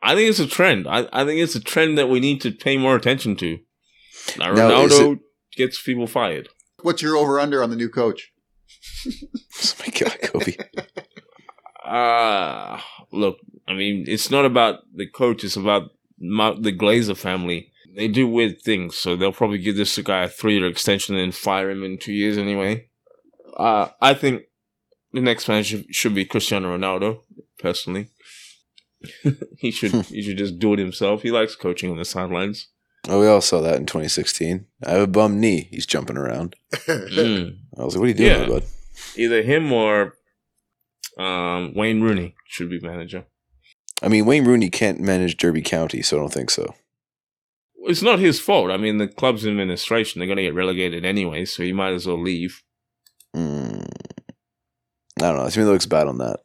I 0.00 0.14
think 0.14 0.30
it's 0.30 0.38
a 0.38 0.46
trend. 0.46 0.86
I, 0.86 1.08
I 1.12 1.24
think 1.24 1.40
it's 1.40 1.56
a 1.56 1.60
trend 1.60 1.98
that 1.98 2.08
we 2.08 2.20
need 2.20 2.40
to 2.42 2.52
pay 2.52 2.76
more 2.78 2.94
attention 2.94 3.34
to. 3.36 3.58
Now, 4.38 4.52
Now, 4.54 4.82
is 4.84 4.92
Ronaldo 4.92 5.18
gets 5.56 5.82
people 5.82 6.06
fired. 6.06 6.48
What's 6.82 7.02
your 7.02 7.16
over 7.16 7.40
under 7.40 7.62
on 7.64 7.70
the 7.70 7.76
new 7.76 7.88
coach? 7.88 8.30
oh 9.06 9.72
my 9.80 9.86
god, 9.86 10.18
Cobe. 10.22 10.56
Ah, 11.88 12.84
look, 13.12 13.38
I 13.66 13.74
mean, 13.74 14.04
it's 14.06 14.30
not 14.30 14.44
about 14.44 14.80
the 14.94 15.06
coach. 15.06 15.42
It's 15.44 15.56
about 15.56 15.90
the 16.18 16.76
Glazer 16.76 17.16
family. 17.16 17.72
They 17.96 18.08
do 18.08 18.28
weird 18.28 18.60
things, 18.62 18.96
so 18.96 19.16
they'll 19.16 19.32
probably 19.32 19.58
give 19.58 19.76
this 19.76 19.96
guy 19.98 20.24
a 20.24 20.28
three-year 20.28 20.66
extension 20.66 21.14
and 21.16 21.22
then 21.22 21.32
fire 21.32 21.70
him 21.70 21.82
in 21.82 21.98
two 21.98 22.12
years 22.12 22.38
anyway. 22.38 22.88
Uh, 23.56 23.88
I 24.00 24.14
think 24.14 24.42
the 25.12 25.20
next 25.20 25.48
man 25.48 25.62
should, 25.64 25.86
should 25.94 26.14
be 26.14 26.24
Cristiano 26.24 26.76
Ronaldo. 26.76 27.20
Personally, 27.58 28.10
he 29.58 29.70
should 29.72 29.92
he 30.06 30.22
should 30.22 30.38
just 30.38 30.58
do 30.60 30.74
it 30.74 30.78
himself. 30.78 31.22
He 31.22 31.32
likes 31.32 31.56
coaching 31.56 31.90
on 31.90 31.96
the 31.96 32.04
sidelines. 32.04 32.68
Oh, 33.08 33.20
we 33.20 33.26
all 33.26 33.40
saw 33.40 33.60
that 33.62 33.76
in 33.76 33.86
2016. 33.86 34.66
I 34.86 34.90
have 34.90 35.00
a 35.02 35.06
bum 35.08 35.40
knee. 35.40 35.68
He's 35.72 35.86
jumping 35.86 36.16
around. 36.16 36.54
Mm. 36.86 37.56
I 37.78 37.84
was 37.84 37.94
like, 37.94 38.00
"What 38.00 38.04
are 38.04 38.08
you 38.08 38.14
doing, 38.14 38.40
Yeah. 38.42 38.46
bud?" 38.46 38.64
Either 39.16 39.42
him 39.42 39.72
or 39.72 40.14
um, 41.18 41.74
Wayne 41.74 42.00
Rooney 42.00 42.34
should 42.46 42.70
be 42.70 42.80
manager. 42.80 43.24
I 44.02 44.08
mean, 44.08 44.26
Wayne 44.26 44.44
Rooney 44.44 44.70
can't 44.70 45.00
manage 45.00 45.36
Derby 45.36 45.62
County, 45.62 46.02
so 46.02 46.16
I 46.16 46.20
don't 46.20 46.32
think 46.32 46.50
so. 46.50 46.74
It's 47.82 48.02
not 48.02 48.18
his 48.18 48.38
fault. 48.38 48.70
I 48.70 48.76
mean, 48.76 48.98
the 48.98 49.08
club's 49.08 49.46
administration, 49.46 50.18
they're 50.18 50.26
going 50.26 50.36
to 50.36 50.42
get 50.42 50.54
relegated 50.54 51.04
anyway, 51.04 51.44
so 51.44 51.62
he 51.62 51.72
might 51.72 51.94
as 51.94 52.06
well 52.06 52.20
leave. 52.20 52.62
Mm. 53.34 53.88
I 55.18 55.32
don't 55.32 55.36
know. 55.36 55.48
To 55.48 55.58
me, 55.58 55.64
it 55.64 55.68
looks 55.68 55.86
bad 55.86 56.06
on 56.06 56.18
that. 56.18 56.40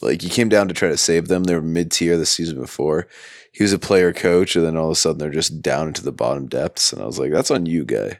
Like 0.00 0.22
he 0.22 0.28
came 0.28 0.48
down 0.48 0.68
to 0.68 0.74
try 0.74 0.88
to 0.88 0.96
save 0.96 1.28
them. 1.28 1.44
They 1.44 1.54
were 1.54 1.62
mid 1.62 1.90
tier 1.90 2.16
the 2.16 2.26
season 2.26 2.60
before. 2.60 3.06
He 3.52 3.62
was 3.62 3.72
a 3.72 3.78
player 3.78 4.12
coach, 4.12 4.56
and 4.56 4.64
then 4.64 4.76
all 4.76 4.86
of 4.86 4.92
a 4.92 4.94
sudden 4.96 5.18
they're 5.18 5.30
just 5.30 5.62
down 5.62 5.88
into 5.88 6.02
the 6.02 6.12
bottom 6.12 6.46
depths. 6.46 6.92
And 6.92 7.00
I 7.00 7.06
was 7.06 7.18
like, 7.18 7.32
"That's 7.32 7.50
on 7.50 7.66
you, 7.66 7.84
guy." 7.84 8.18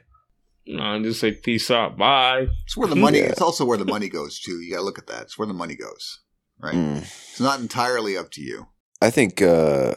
No, 0.67 0.83
I 0.83 0.99
just 1.01 1.19
say 1.19 1.31
peace 1.31 1.69
out, 1.69 1.97
bye. 1.97 2.47
It's 2.65 2.75
where 2.75 2.87
the 2.87 2.95
money. 2.95 3.19
Yeah. 3.19 3.25
It's 3.25 3.41
also 3.41 3.65
where 3.65 3.77
the 3.77 3.85
money 3.85 4.09
goes 4.09 4.39
too. 4.39 4.59
You 4.61 4.71
got 4.73 4.79
to 4.79 4.83
look 4.85 4.97
at 4.97 5.07
that. 5.07 5.23
It's 5.23 5.37
where 5.37 5.47
the 5.47 5.53
money 5.53 5.75
goes. 5.75 6.21
Right. 6.59 6.73
Mm. 6.73 6.97
It's 7.01 7.39
not 7.39 7.59
entirely 7.59 8.17
up 8.17 8.31
to 8.31 8.41
you. 8.41 8.67
I 9.01 9.09
think 9.11 9.41
uh, 9.41 9.93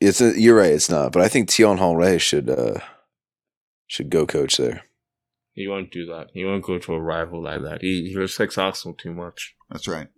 it's 0.00 0.20
a, 0.20 0.38
you're 0.38 0.56
right. 0.56 0.72
It's 0.72 0.90
not, 0.90 1.12
but 1.12 1.22
I 1.22 1.28
think 1.28 1.50
Thierry 1.50 1.78
Henry 1.78 2.18
should 2.18 2.50
uh, 2.50 2.80
should 3.86 4.10
go 4.10 4.26
coach 4.26 4.56
there. 4.56 4.82
He 5.52 5.66
won't 5.68 5.90
do 5.90 6.04
that. 6.06 6.28
He 6.34 6.44
won't 6.44 6.64
go 6.64 6.78
to 6.78 6.94
a 6.94 7.00
rival 7.00 7.42
like 7.42 7.62
that. 7.62 7.78
He, 7.80 8.10
he 8.10 8.16
respects 8.16 8.58
Arsenal 8.58 8.94
too 8.94 9.12
much. 9.12 9.54
That's 9.70 9.88
right. 9.88 10.08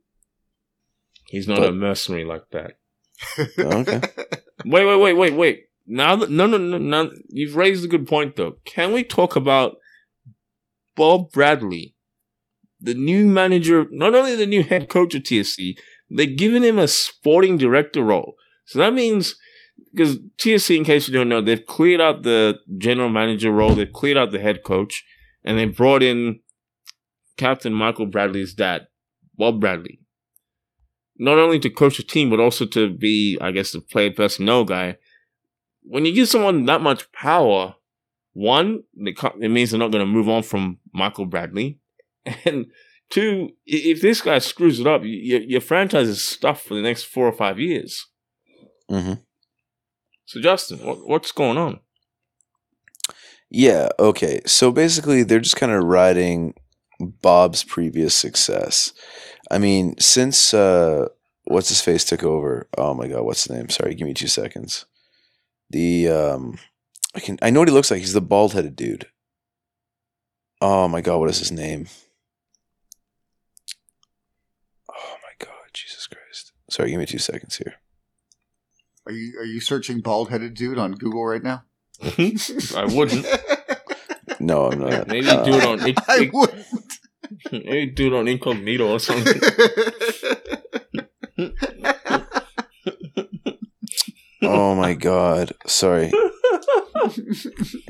He's 1.29 1.47
not 1.49 1.59
But- 1.61 1.69
a 1.69 1.73
mercenary 1.73 2.25
like 2.25 2.45
that. 2.53 2.73
Okay. 3.59 4.01
Wait, 4.65 4.85
wait, 4.87 4.97
wait, 5.01 5.12
wait, 5.15 5.35
wait. 5.35 5.65
Now 5.87 6.15
that 6.17 6.31
no, 6.31 6.47
no, 6.47 6.57
no, 6.57 6.79
no, 6.79 7.11
you've 7.29 7.57
raised 7.57 7.85
a 7.85 7.88
good 7.88 8.07
point 8.07 8.37
though. 8.37 8.57
Can 8.65 8.93
we 8.93 9.03
talk 9.03 9.35
about 9.35 9.77
Bob 10.96 11.33
Bradley, 11.33 11.94
the 12.81 12.94
new 12.94 13.26
manager, 13.26 13.87
not 13.90 14.14
only 14.14 14.37
the 14.37 14.46
new 14.46 14.62
head 14.62 14.88
coach 14.88 15.14
of 15.14 15.22
TFC, 15.22 15.76
they're 16.11 16.26
giving 16.26 16.62
him 16.62 16.78
a 16.78 16.88
sporting 16.88 17.57
director 17.57 18.02
role. 18.02 18.35
So 18.66 18.78
that 18.78 18.92
means 18.92 19.37
because 19.92 20.18
TFC, 20.38 20.76
in 20.76 20.85
case 20.85 21.09
you 21.09 21.14
don't 21.14 21.28
know, 21.28 21.40
they've 21.40 21.64
cleared 21.64 22.00
out 22.00 22.22
the 22.22 22.59
general 22.78 23.09
manager 23.09 23.50
role, 23.50 23.74
they've 23.74 23.92
cleared 23.92 24.16
out 24.16 24.31
the 24.31 24.38
head 24.40 24.62
coach, 24.64 25.05
and 25.44 25.59
they 25.59 25.66
brought 25.66 26.02
in 26.02 26.40
Captain 27.37 27.72
Michael 27.72 28.07
Bradley's 28.07 28.55
dad, 28.55 28.87
Bob 29.37 29.61
Bradley 29.61 30.02
not 31.22 31.38
only 31.38 31.61
to 31.61 31.70
coach 31.70 31.98
the 31.98 32.02
team, 32.02 32.31
but 32.31 32.40
also 32.40 32.66
to 32.66 32.90
be, 32.90 33.38
I 33.40 33.52
guess, 33.52 33.70
the 33.70 33.81
player 33.81 34.11
personnel 34.11 34.64
guy. 34.64 34.96
When 35.83 36.05
you 36.05 36.12
give 36.12 36.28
someone 36.28 36.64
that 36.66 36.81
much 36.81 37.11
power, 37.12 37.76
one, 38.33 38.83
it 38.97 39.51
means 39.51 39.71
they're 39.71 39.81
not 39.81 39.92
going 39.92 40.05
to 40.05 40.11
move 40.11 40.29
on 40.29 40.42
from 40.42 40.79
Michael 40.92 41.27
Bradley, 41.27 41.79
and 42.45 42.66
two, 43.11 43.51
if 43.66 44.01
this 44.01 44.21
guy 44.21 44.38
screws 44.38 44.81
it 44.81 44.87
up, 44.87 45.03
your, 45.05 45.40
your 45.42 45.61
franchise 45.61 46.09
is 46.09 46.25
stuffed 46.25 46.66
for 46.66 46.75
the 46.75 46.83
next 46.83 47.05
four 47.05 47.27
or 47.27 47.33
five 47.33 47.59
years. 47.59 48.07
hmm 48.88 49.14
So, 50.25 50.40
Justen, 50.40 50.85
what, 50.85 51.07
what's 51.07 51.33
going 51.33 51.59
on? 51.59 51.81
Yeah. 53.51 53.88
Okay. 53.99 54.40
So 54.47 54.73
basically, 54.73 55.23
they're 55.23 55.40
just 55.40 55.57
kind 55.57 55.73
of 55.73 55.85
riding 55.85 56.55
Bob's 57.01 57.64
previous 57.64 58.14
success. 58.14 58.92
I 59.51 59.59
mean, 59.59 59.95
since 59.99 60.55
uh, 60.55 61.09
what's 61.45 61.68
his 61.68 61.81
face 61.81 62.05
took 62.05 62.23
over. 62.23 62.68
Oh 62.79 62.95
my 62.95 63.09
god, 63.09 63.23
what's 63.23 63.45
his 63.45 63.57
name? 63.57 63.68
Sorry, 63.68 63.95
give 63.95 64.07
me 64.07 64.14
two 64.14 64.29
seconds. 64.29 64.87
The 65.71 66.09
um, 66.09 66.59
I 67.14 67.20
can 67.20 67.38
I 67.42 67.51
know 67.51 67.61
what 67.61 67.68
he 67.68 67.75
looks 67.75 67.90
like. 67.90 68.01
He's 68.01 68.12
the 68.14 68.20
bald 68.20 68.53
headed 68.55 68.77
dude. 68.77 69.07
Oh 70.61 70.87
my 70.88 71.01
god, 71.01 71.18
what 71.18 71.31
is 71.31 71.38
his 71.40 71.51
name? 71.53 71.87
Oh 74.90 75.16
my 75.22 75.35
god, 75.46 75.68
Jesus 75.75 76.07
Christ! 76.07 76.53
Sorry, 76.70 76.90
give 76.90 77.01
me 77.01 77.07
two 77.07 77.18
seconds 77.18 77.57
here. 77.57 77.75
Are 79.07 79.12
you 79.12 79.38
are 79.40 79.44
you 79.44 79.61
searching 79.61 80.01
bald 80.01 80.31
headed 80.31 80.55
dude 80.55 80.79
on 80.79 80.92
Google 80.92 81.27
right 81.27 81.42
now? 81.42 81.64
I 82.03 82.87
wouldn't. 82.90 83.27
No, 84.40 84.66
I'm 84.66 84.81
not. 84.81 85.07
Maybe 85.07 85.29
Uh, 85.29 85.44
do 85.44 85.53
it 85.55 85.64
on 85.64 85.87
it, 85.87 85.96
I 86.09 86.29
would. 86.33 86.64
maybe 87.53 87.87
do 87.92 88.07
it 88.09 88.12
on 88.18 88.27
incognito 88.27 88.90
or 88.90 88.98
something. 88.98 89.40
oh 94.42 94.75
my 94.75 94.94
god, 94.94 95.53
sorry. 95.66 96.12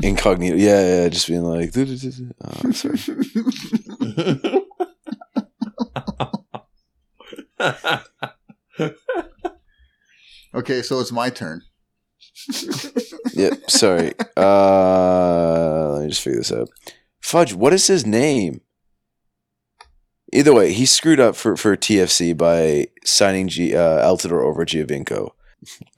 Incognito. 0.02 0.56
Yeah, 0.56 1.02
yeah, 1.02 1.08
just 1.08 1.28
being 1.28 1.42
like, 1.42 1.70
oh, 1.76 1.80
I'm 2.62 2.72
sorry. 2.72 2.98
okay, 10.54 10.82
so 10.82 11.00
it's 11.00 11.12
my 11.12 11.30
turn. 11.30 11.62
Yep, 13.34 13.70
sorry. 13.70 14.12
Uh, 14.36 15.92
let 15.92 16.02
me 16.02 16.08
just 16.08 16.22
figure 16.22 16.40
this 16.40 16.52
out. 16.52 16.68
Fudge, 17.20 17.54
what 17.54 17.72
is 17.72 17.86
his 17.86 18.04
name? 18.04 18.60
Either 20.32 20.54
way, 20.54 20.72
he 20.72 20.86
screwed 20.86 21.20
up 21.20 21.36
for, 21.36 21.56
for 21.56 21.76
TFC 21.76 22.36
by 22.36 22.88
signing 23.04 23.48
G, 23.48 23.74
uh, 23.74 24.06
Altidore 24.06 24.42
over 24.42 24.64
Giovinco. 24.64 25.30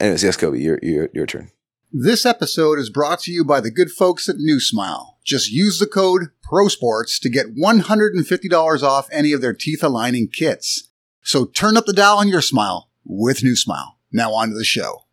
Anyways, 0.01 0.25
yes, 0.25 0.37
Cobe, 0.37 0.61
your, 0.61 0.79
your, 0.83 1.09
your 1.13 1.27
turn. 1.27 1.51
This 1.97 2.27
episode 2.27 2.81
is 2.81 2.91
brought 2.91 3.21
to 3.21 3.31
you 3.31 3.45
by 3.45 3.61
the 3.61 3.71
good 3.71 3.89
folks 3.89 4.29
at 4.29 4.39
New 4.39 4.59
Smile. 4.59 5.21
Just 5.25 5.53
use 5.53 5.79
the 5.79 5.87
code 5.87 6.31
PROSPORTS 6.43 7.21
to 7.21 7.29
get 7.29 7.55
$150 7.55 8.83
off 8.83 9.09
any 9.13 9.31
of 9.31 9.41
their 9.41 9.53
teeth 9.53 9.81
aligning 9.81 10.27
kits. 10.27 10.89
So 11.23 11.45
turn 11.45 11.77
up 11.77 11.87
the 11.87 11.93
dial 11.93 12.17
on 12.19 12.27
your 12.27 12.43
smile 12.43 12.91
with 13.05 13.45
New 13.45 13.55
Smile. 13.55 14.01
Now 14.11 14.33
on 14.33 14.49
to 14.49 14.57
the 14.57 14.65
show. 14.65 15.05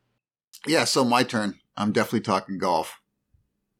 Yeah, 0.65 0.85
so 0.85 1.05
my 1.05 1.21
turn. 1.21 1.59
I'm 1.77 1.91
definitely 1.91 2.21
talking 2.21 2.57
golf. 2.57 2.99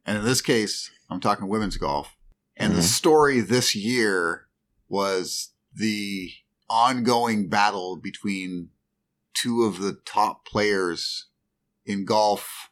And 0.06 0.20
in 0.20 0.24
this 0.24 0.44
case, 0.44 0.92
I'm 1.10 1.20
talking 1.20 1.48
women's 1.48 1.78
golf. 1.78 2.16
And 2.56 2.76
the 2.76 2.82
Mhm. 2.82 2.84
story 2.84 3.42
this 3.42 3.74
year 3.74 4.46
was 4.88 5.50
the 5.74 6.34
ongoing 6.70 7.50
battle 7.50 7.96
between 7.96 8.70
two 9.34 9.64
of 9.64 9.80
the 9.80 9.94
top 10.06 10.46
players 10.46 11.26
in 11.84 12.06
golf, 12.06 12.70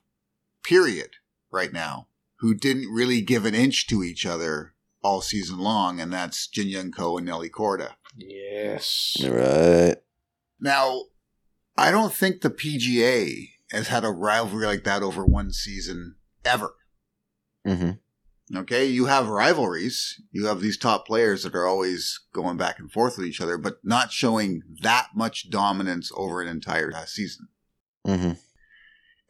period, 0.64 1.12
right 1.52 1.72
now, 1.74 2.08
who 2.40 2.54
didn't 2.54 2.94
really 2.94 3.22
give 3.22 3.46
an 3.46 3.56
inch 3.56 3.88
to 3.88 4.04
each 4.04 4.26
other 4.26 4.74
all 5.02 5.22
season 5.22 5.60
long, 5.60 6.00
and 6.00 6.12
that's 6.12 6.48
Jin 6.48 6.68
Young 6.68 6.92
Ko 6.92 7.18
and 7.18 7.26
Nelly 7.26 7.50
Korda. 7.50 7.92
yes. 8.16 9.16
Right. 9.24 9.96
Now, 10.60 11.04
I 11.78 11.92
don't 11.92 12.14
think 12.14 12.42
the 12.42 12.50
PGA 12.50 13.50
has 13.72 13.88
had 13.88 14.04
a 14.04 14.10
rivalry 14.10 14.66
like 14.66 14.84
that 14.84 15.04
over 15.04 15.26
one 15.26 15.52
season 15.54 16.16
ever. 16.44 16.76
hmm 17.66 17.92
Okay, 18.56 18.86
you 18.88 19.06
have 19.06 19.28
rivalries. 19.28 20.20
You 20.32 20.48
have 20.48 20.60
these 20.60 20.76
top 20.76 21.06
players 21.06 21.44
that 21.44 21.54
are 21.54 21.68
always 21.68 22.20
going 22.34 22.58
back 22.58 22.80
and 22.80 22.92
forth 22.92 23.16
with 23.16 23.28
each 23.28 23.40
other, 23.40 23.60
but 23.60 23.78
not 23.84 24.12
showing 24.12 24.64
that 24.82 25.10
much 25.14 25.52
dominance 25.52 26.12
over 26.16 26.42
an 26.42 26.48
entire 26.48 26.92
uh, 26.94 27.06
season. 27.06 27.48
hmm 28.06 28.32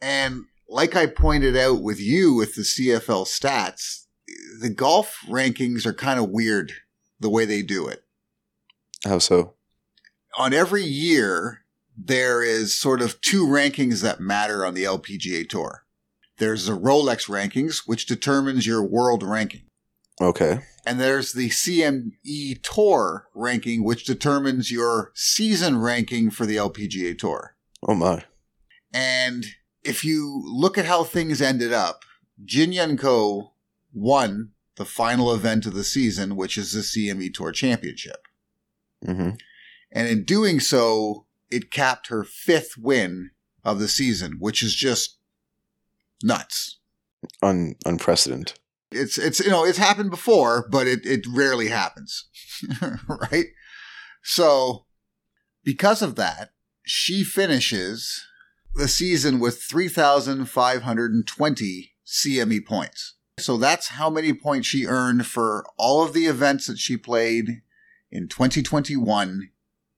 And 0.00 0.46
like 0.70 0.94
I 0.94 1.06
pointed 1.06 1.56
out 1.56 1.82
with 1.82 2.00
you 2.00 2.32
with 2.32 2.54
the 2.54 2.62
CFL 2.62 3.26
stats, 3.26 4.06
the 4.60 4.70
golf 4.70 5.18
rankings 5.28 5.84
are 5.84 5.92
kind 5.92 6.20
of 6.20 6.30
weird 6.30 6.72
the 7.18 7.28
way 7.28 7.44
they 7.44 7.60
do 7.60 7.88
it. 7.88 8.04
How 9.04 9.18
so? 9.18 9.54
On 10.38 10.54
every 10.54 10.84
year, 10.84 11.64
there 11.96 12.42
is 12.42 12.78
sort 12.78 13.02
of 13.02 13.20
two 13.20 13.46
rankings 13.46 14.00
that 14.02 14.20
matter 14.20 14.64
on 14.64 14.74
the 14.74 14.84
LPGA 14.84 15.48
Tour. 15.48 15.84
There's 16.38 16.66
the 16.66 16.78
Rolex 16.78 17.28
rankings, 17.28 17.82
which 17.86 18.06
determines 18.06 18.66
your 18.66 18.82
world 18.82 19.22
ranking. 19.22 19.62
Okay. 20.20 20.60
And 20.86 21.00
there's 21.00 21.32
the 21.32 21.48
CME 21.48 22.62
Tour 22.62 23.28
ranking, 23.34 23.82
which 23.82 24.04
determines 24.04 24.70
your 24.70 25.10
season 25.14 25.78
ranking 25.78 26.30
for 26.30 26.46
the 26.46 26.56
LPGA 26.56 27.18
Tour. 27.18 27.56
Oh 27.86 27.94
my. 27.94 28.24
And 28.94 29.44
if 29.84 30.04
you 30.04 30.42
look 30.44 30.76
at 30.78 30.84
how 30.84 31.04
things 31.04 31.40
ended 31.40 31.72
up, 31.72 32.04
Jin 32.44 32.72
Young 32.72 32.96
Ko 32.96 33.52
won 33.92 34.50
the 34.76 34.84
final 34.84 35.34
event 35.34 35.66
of 35.66 35.74
the 35.74 35.84
season, 35.84 36.36
which 36.36 36.56
is 36.56 36.72
the 36.72 36.80
CME 36.80 37.34
Tour 37.34 37.52
Championship. 37.52 38.26
hmm 39.04 39.30
And 39.92 40.08
in 40.08 40.24
doing 40.24 40.60
so, 40.60 41.26
it 41.50 41.70
capped 41.70 42.08
her 42.08 42.24
fifth 42.24 42.76
win 42.78 43.30
of 43.64 43.78
the 43.78 43.88
season, 43.88 44.36
which 44.38 44.62
is 44.62 44.74
just 44.74 45.18
nuts. 46.22 46.78
Un- 47.42 47.74
unprecedented. 47.84 48.58
It's 48.92 49.18
it's 49.18 49.38
you 49.40 49.50
know 49.50 49.64
it's 49.64 49.78
happened 49.78 50.10
before, 50.10 50.66
but 50.68 50.86
it 50.86 51.06
it 51.06 51.24
rarely 51.28 51.68
happens, 51.68 52.28
right? 53.08 53.46
So 54.22 54.86
because 55.62 56.02
of 56.02 56.16
that, 56.16 56.50
she 56.84 57.22
finishes 57.22 58.26
the 58.74 58.88
season 58.88 59.40
with 59.40 59.62
three 59.62 59.88
thousand 59.88 60.46
five 60.46 60.82
hundred 60.82 61.12
and 61.12 61.26
twenty 61.26 61.92
CME 62.06 62.64
points. 62.66 63.14
So 63.38 63.56
that's 63.56 63.88
how 63.88 64.10
many 64.10 64.32
points 64.32 64.66
she 64.68 64.86
earned 64.86 65.26
for 65.26 65.64
all 65.78 66.04
of 66.04 66.12
the 66.12 66.26
events 66.26 66.66
that 66.66 66.78
she 66.78 66.96
played 66.96 67.62
in 68.10 68.28
2021 68.28 69.50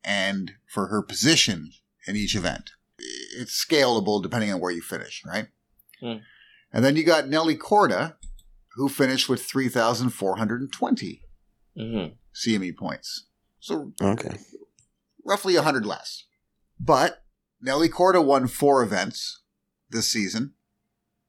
and 0.04 0.52
for 0.66 0.86
her 0.88 1.02
position 1.02 1.72
in 2.06 2.14
each 2.14 2.36
event. 2.36 2.70
It's 2.98 3.64
scalable 3.64 4.22
depending 4.22 4.52
on 4.52 4.60
where 4.60 4.70
you 4.70 4.80
finish, 4.82 5.24
right? 5.26 5.48
Hmm. 6.00 6.18
And 6.72 6.84
then 6.84 6.94
you 6.94 7.02
got 7.02 7.26
Nelly 7.28 7.56
Korda, 7.56 8.14
who 8.76 8.88
finished 8.88 9.28
with 9.28 9.42
3,420 9.44 11.22
Mm-hmm. 11.76 12.12
CME 12.34 12.76
points. 12.76 13.26
So 13.58 13.92
Okay. 14.00 14.36
roughly 15.24 15.54
100 15.54 15.86
less. 15.86 16.24
But 16.78 17.21
Nelly 17.62 17.88
Korda 17.88 18.24
won 18.24 18.46
four 18.48 18.82
events 18.82 19.40
this 19.90 20.08
season, 20.10 20.54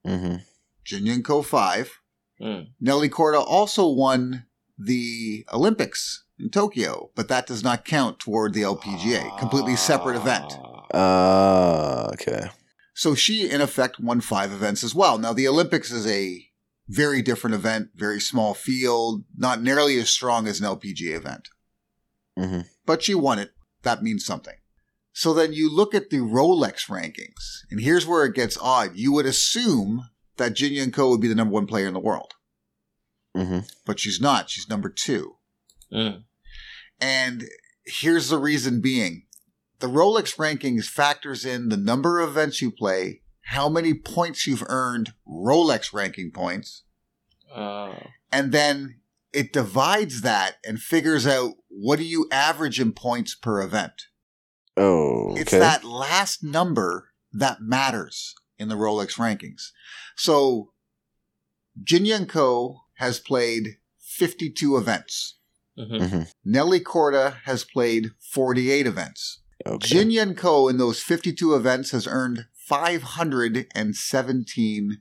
hmm 0.05 0.35
Jin 0.83 1.05
Young 1.05 1.23
Ko 1.23 1.41
five. 1.41 1.99
Mm. 2.41 2.69
Nelly 2.81 3.09
Korda 3.09 3.41
also 3.45 3.87
won 3.87 4.45
the 4.77 5.45
Olympics 5.53 6.25
in 6.39 6.49
Tokyo, 6.49 7.11
but 7.15 7.27
that 7.29 7.45
does 7.47 7.63
not 7.63 7.85
count 7.85 8.19
toward 8.19 8.53
the 8.53 8.63
LPGA. 8.63 9.37
Completely 9.37 9.75
separate 9.75 10.17
event. 10.17 10.51
Ah, 10.93 12.07
okay. 12.13 12.47
So 12.95 13.15
she, 13.15 13.49
in 13.49 13.61
effect, 13.61 13.99
won 13.99 14.19
five 14.19 14.51
events 14.51 14.83
as 14.83 14.93
well. 14.93 15.17
Now, 15.17 15.31
the 15.33 15.47
Olympics 15.47 15.91
is 15.91 16.05
a 16.07 16.49
Very 16.89 17.21
different 17.21 17.55
event, 17.55 17.91
very 17.95 18.19
small 18.19 18.53
field, 18.53 19.23
not 19.37 19.61
nearly 19.61 19.97
as 19.99 20.09
strong 20.09 20.47
as 20.47 20.59
an 20.59 20.65
LPGA 20.65 21.15
event. 21.15 21.47
hmm 22.37 22.61
But 22.85 23.01
she 23.03 23.15
won 23.15 23.39
it. 23.39 23.51
That 23.83 24.03
means 24.03 24.25
something. 24.25 24.55
So 25.13 25.33
then 25.33 25.53
you 25.53 25.69
look 25.73 25.93
at 25.93 26.09
the 26.09 26.17
Rolex 26.17 26.89
rankings, 26.89 27.61
and 27.69 27.79
here's 27.79 28.05
where 28.07 28.25
it 28.25 28.33
gets 28.33 28.57
odd. 28.59 28.95
You 28.95 29.13
would 29.13 29.27
assume 29.27 30.09
that 30.37 30.55
Jin 30.55 30.73
Young 30.73 30.91
Ko 30.91 31.09
would 31.09 31.21
be 31.21 31.27
the 31.27 31.35
number 31.35 31.53
one 31.53 31.67
player 31.67 31.87
in 31.87 31.93
the 31.93 31.99
world, 31.99 32.33
hmm 33.35 33.59
but 33.85 33.99
she's 33.99 34.19
not. 34.19 34.49
She's 34.49 34.67
number 34.67 34.89
two. 34.89 35.35
Mm. 35.91 36.23
And 36.99 37.45
here's 37.85 38.29
the 38.29 38.39
reason 38.39 38.81
being 38.81 39.23
the 39.79 39.87
Rolex 39.87 40.37
rankings 40.37 40.85
factors 40.85 41.45
in 41.45 41.69
the 41.69 41.77
number 41.77 42.19
of 42.19 42.29
events 42.29 42.61
you 42.61 42.71
play, 42.71 43.21
how 43.47 43.69
many 43.69 43.93
points 43.93 44.47
you've 44.47 44.63
earned, 44.67 45.13
Rolex 45.27 45.93
ranking 45.93 46.31
points, 46.31 46.83
Uh, 47.53 47.93
and 48.31 48.51
then 48.51 48.99
it 49.31 49.53
divides 49.53 50.21
that 50.21 50.57
and 50.65 50.79
figures 50.79 51.27
out 51.27 51.53
what 51.67 51.99
do 51.99 52.05
you 52.05 52.27
average 52.31 52.79
in 52.79 52.93
points 52.93 53.35
per 53.35 53.61
event. 53.61 54.07
Oh, 54.75 55.31
okay. 55.31 55.41
It's 55.41 55.51
that 55.51 55.83
last 55.83 56.43
number 56.43 57.09
that 57.31 57.61
matters 57.61 58.33
in 58.57 58.69
the 58.69 58.75
Rolex 58.75 59.17
rankings. 59.17 59.69
So 60.15 60.71
Jin 61.83 62.05
Young 62.05 62.25
Ko 62.25 62.81
has 62.95 63.19
played 63.19 63.77
52 63.99 64.77
events. 64.77 65.35
mhm. 65.77 66.09
hmm 66.09 66.21
Nelly 66.45 66.79
Korda 66.79 67.37
has 67.45 67.63
played 67.63 68.11
48 68.19 68.87
events. 68.87 69.41
Okay. 69.65 69.87
Jin 69.87 70.11
Young 70.11 70.35
Ko 70.35 70.67
in 70.67 70.77
those 70.77 71.01
52 71.01 71.55
events 71.55 71.91
has 71.91 72.05
earned 72.07 72.47
517 72.53 74.97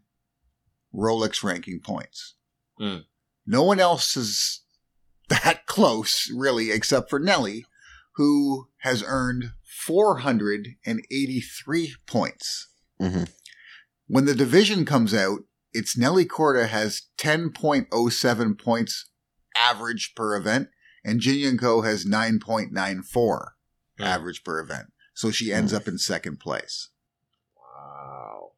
Rolex 0.95 1.43
ranking 1.43 1.81
points. 1.81 2.35
Hmm. 2.79 2.99
No 3.47 3.63
one 3.65 3.81
else 3.81 4.17
is 4.17 4.61
that 5.29 5.67
close, 5.73 6.31
really, 6.35 6.71
except 6.71 7.11
for 7.11 7.19
Nelly, 7.19 7.67
who 8.17 8.69
has 8.79 9.03
earned 9.07 9.53
483 9.65 11.95
points. 12.07 12.69
hmm 13.01 13.25
When 14.07 14.27
the 14.27 14.35
division 14.35 14.85
comes 14.85 15.15
out, 15.15 15.41
it's 15.73 15.97
Nelly 15.97 16.27
Korda 16.27 16.69
has 16.69 17.03
10.07 17.19 18.59
points 18.63 19.09
average 19.57 20.13
per 20.15 20.37
event, 20.37 20.69
and 21.05 21.21
Jin 21.21 21.57
Ko 21.59 21.81
has 21.83 22.05
9.94 22.05 23.53
Hmm. 23.99 24.03
average 24.05 24.43
per 24.45 24.61
event. 24.61 24.93
So 25.15 25.31
she 25.31 25.53
ends 25.53 25.73
up 25.75 25.87
in 25.87 25.99
second 25.99 26.41
place. 26.41 26.89
Wow. 27.57 28.53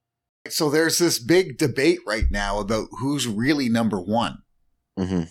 So 0.49 0.71
there's 0.71 0.99
this 0.99 1.19
big 1.19 1.59
debate 1.59 1.99
right 2.07 2.31
now 2.31 2.61
about 2.61 2.87
who's 3.01 3.27
really 3.27 3.69
number 3.69 4.01
one. 4.01 4.39
hmm 4.97 5.23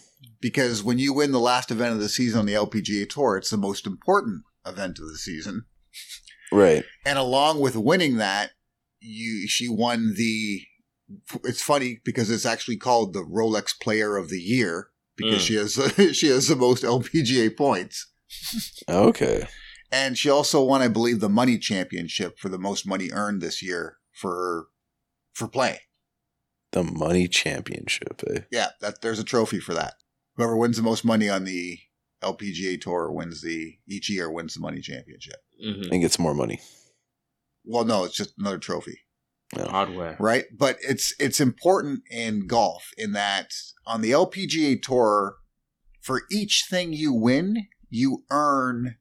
Because 0.43 0.83
when 0.83 0.99
you 0.99 1.13
win 1.13 1.31
the 1.31 1.39
last 1.39 1.71
event 1.71 1.93
of 1.93 1.99
the 2.01 2.09
season 2.09 2.41
on 2.41 2.45
the 2.45 2.53
LPGA 2.53 3.09
Tour, 3.09 3.37
it's 3.37 3.49
the 3.49 3.57
most 3.57 3.87
important 3.87 4.43
event 4.67 4.99
of 4.99 5.07
the 5.07 5.17
season. 5.17 5.63
Right. 6.51 6.83
And 7.05 7.17
along 7.17 7.61
with 7.61 7.75
winning 7.77 8.17
that, 8.17 8.51
you 8.99 9.47
she 9.47 9.67
won 9.69 10.13
the. 10.15 10.61
It's 11.45 11.61
funny 11.61 12.01
because 12.03 12.29
it's 12.29 12.45
actually 12.45 12.77
called 12.77 13.13
the 13.13 13.23
Rolex 13.23 13.73
Player 13.81 14.17
of 14.17 14.29
the 14.29 14.39
Year 14.39 14.89
because 15.15 15.41
Mm. 15.41 15.47
she 15.47 15.55
has 15.55 16.15
she 16.17 16.27
has 16.27 16.47
the 16.49 16.55
most 16.55 16.83
LPGA 16.83 17.55
points, 17.55 18.11
Okay. 18.89 19.47
and 19.91 20.17
she 20.17 20.29
also 20.29 20.61
won, 20.63 20.81
I 20.81 20.87
believe, 20.89 21.19
the 21.21 21.29
Money 21.29 21.57
Championship 21.57 22.37
for 22.37 22.49
the 22.49 22.57
most 22.59 22.85
money 22.85 23.09
earned 23.13 23.41
this 23.41 23.61
year 23.63 23.97
for 24.11 24.67
for 25.33 25.47
play. 25.47 25.81
The 26.71 26.83
money 26.83 27.27
championship. 27.27 28.21
Eh? 28.29 28.39
Yeah, 28.51 28.69
that 28.81 29.01
there's 29.01 29.19
a 29.19 29.23
trophy 29.23 29.59
for 29.59 29.73
that. 29.75 29.93
Whoever 30.35 30.57
wins 30.57 30.77
the 30.77 30.83
most 30.83 31.05
money 31.05 31.29
on 31.29 31.43
the 31.43 31.79
LPGA 32.21 32.79
Tour 32.81 33.11
wins 33.11 33.41
the 33.41 33.77
each 33.87 34.09
year 34.09 34.31
wins 34.31 34.53
the 34.55 34.61
Money 34.61 34.81
Championship. 34.81 35.37
hmm 35.61 35.83
And 35.91 36.01
gets 36.01 36.17
more 36.19 36.33
money. 36.33 36.59
Well, 37.65 37.85
no, 37.85 38.03
it's 38.03 38.15
just 38.15 38.33
another 38.37 38.57
trophy. 38.57 38.99
Hardware. 39.55 40.17
right? 40.19 40.45
But 40.57 40.77
it's 40.81 41.13
it's 41.19 41.39
important 41.39 42.01
in 42.09 42.47
golf 42.47 42.89
in 42.97 43.11
that 43.11 43.51
on 43.85 44.01
the 44.01 44.09
LPGA 44.11 44.81
tour, 44.81 45.35
for 46.01 46.23
each 46.31 46.65
thing 46.69 46.91
you 46.91 47.13
win, 47.13 47.67
you 47.89 48.23
earn 48.31 48.95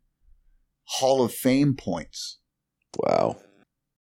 Hall 0.85 1.25
of 1.25 1.33
Fame 1.33 1.75
points. 1.75 2.39
Wow. 2.99 3.39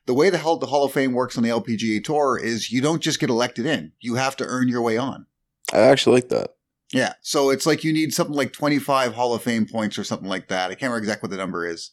The 0.06 0.14
way 0.14 0.30
the 0.30 0.38
hell 0.38 0.56
the 0.56 0.66
Hall 0.66 0.84
of 0.84 0.92
Fame 0.92 1.12
works 1.12 1.36
on 1.36 1.44
the 1.44 1.50
LPGA 1.50 2.02
tour 2.02 2.38
is 2.42 2.72
you 2.72 2.80
don't 2.80 3.02
just 3.02 3.20
get 3.20 3.28
elected 3.28 3.66
in; 3.66 3.92
you 4.00 4.14
have 4.14 4.34
to 4.36 4.44
earn 4.44 4.68
your 4.68 4.80
way 4.80 4.96
on. 4.96 5.26
I 5.74 5.80
actually 5.80 6.14
like 6.14 6.30
that. 6.30 6.54
Yeah, 6.92 7.14
so 7.22 7.50
it's 7.50 7.66
like 7.66 7.84
you 7.84 7.92
need 7.92 8.12
something 8.12 8.34
like 8.34 8.52
twenty 8.52 8.78
five 8.78 9.14
Hall 9.14 9.34
of 9.34 9.42
Fame 9.42 9.66
points 9.66 9.98
or 9.98 10.04
something 10.04 10.28
like 10.28 10.48
that. 10.48 10.70
I 10.70 10.74
can't 10.74 10.90
remember 10.90 10.98
exactly 10.98 11.28
what 11.28 11.30
the 11.30 11.36
number 11.36 11.66
is, 11.66 11.92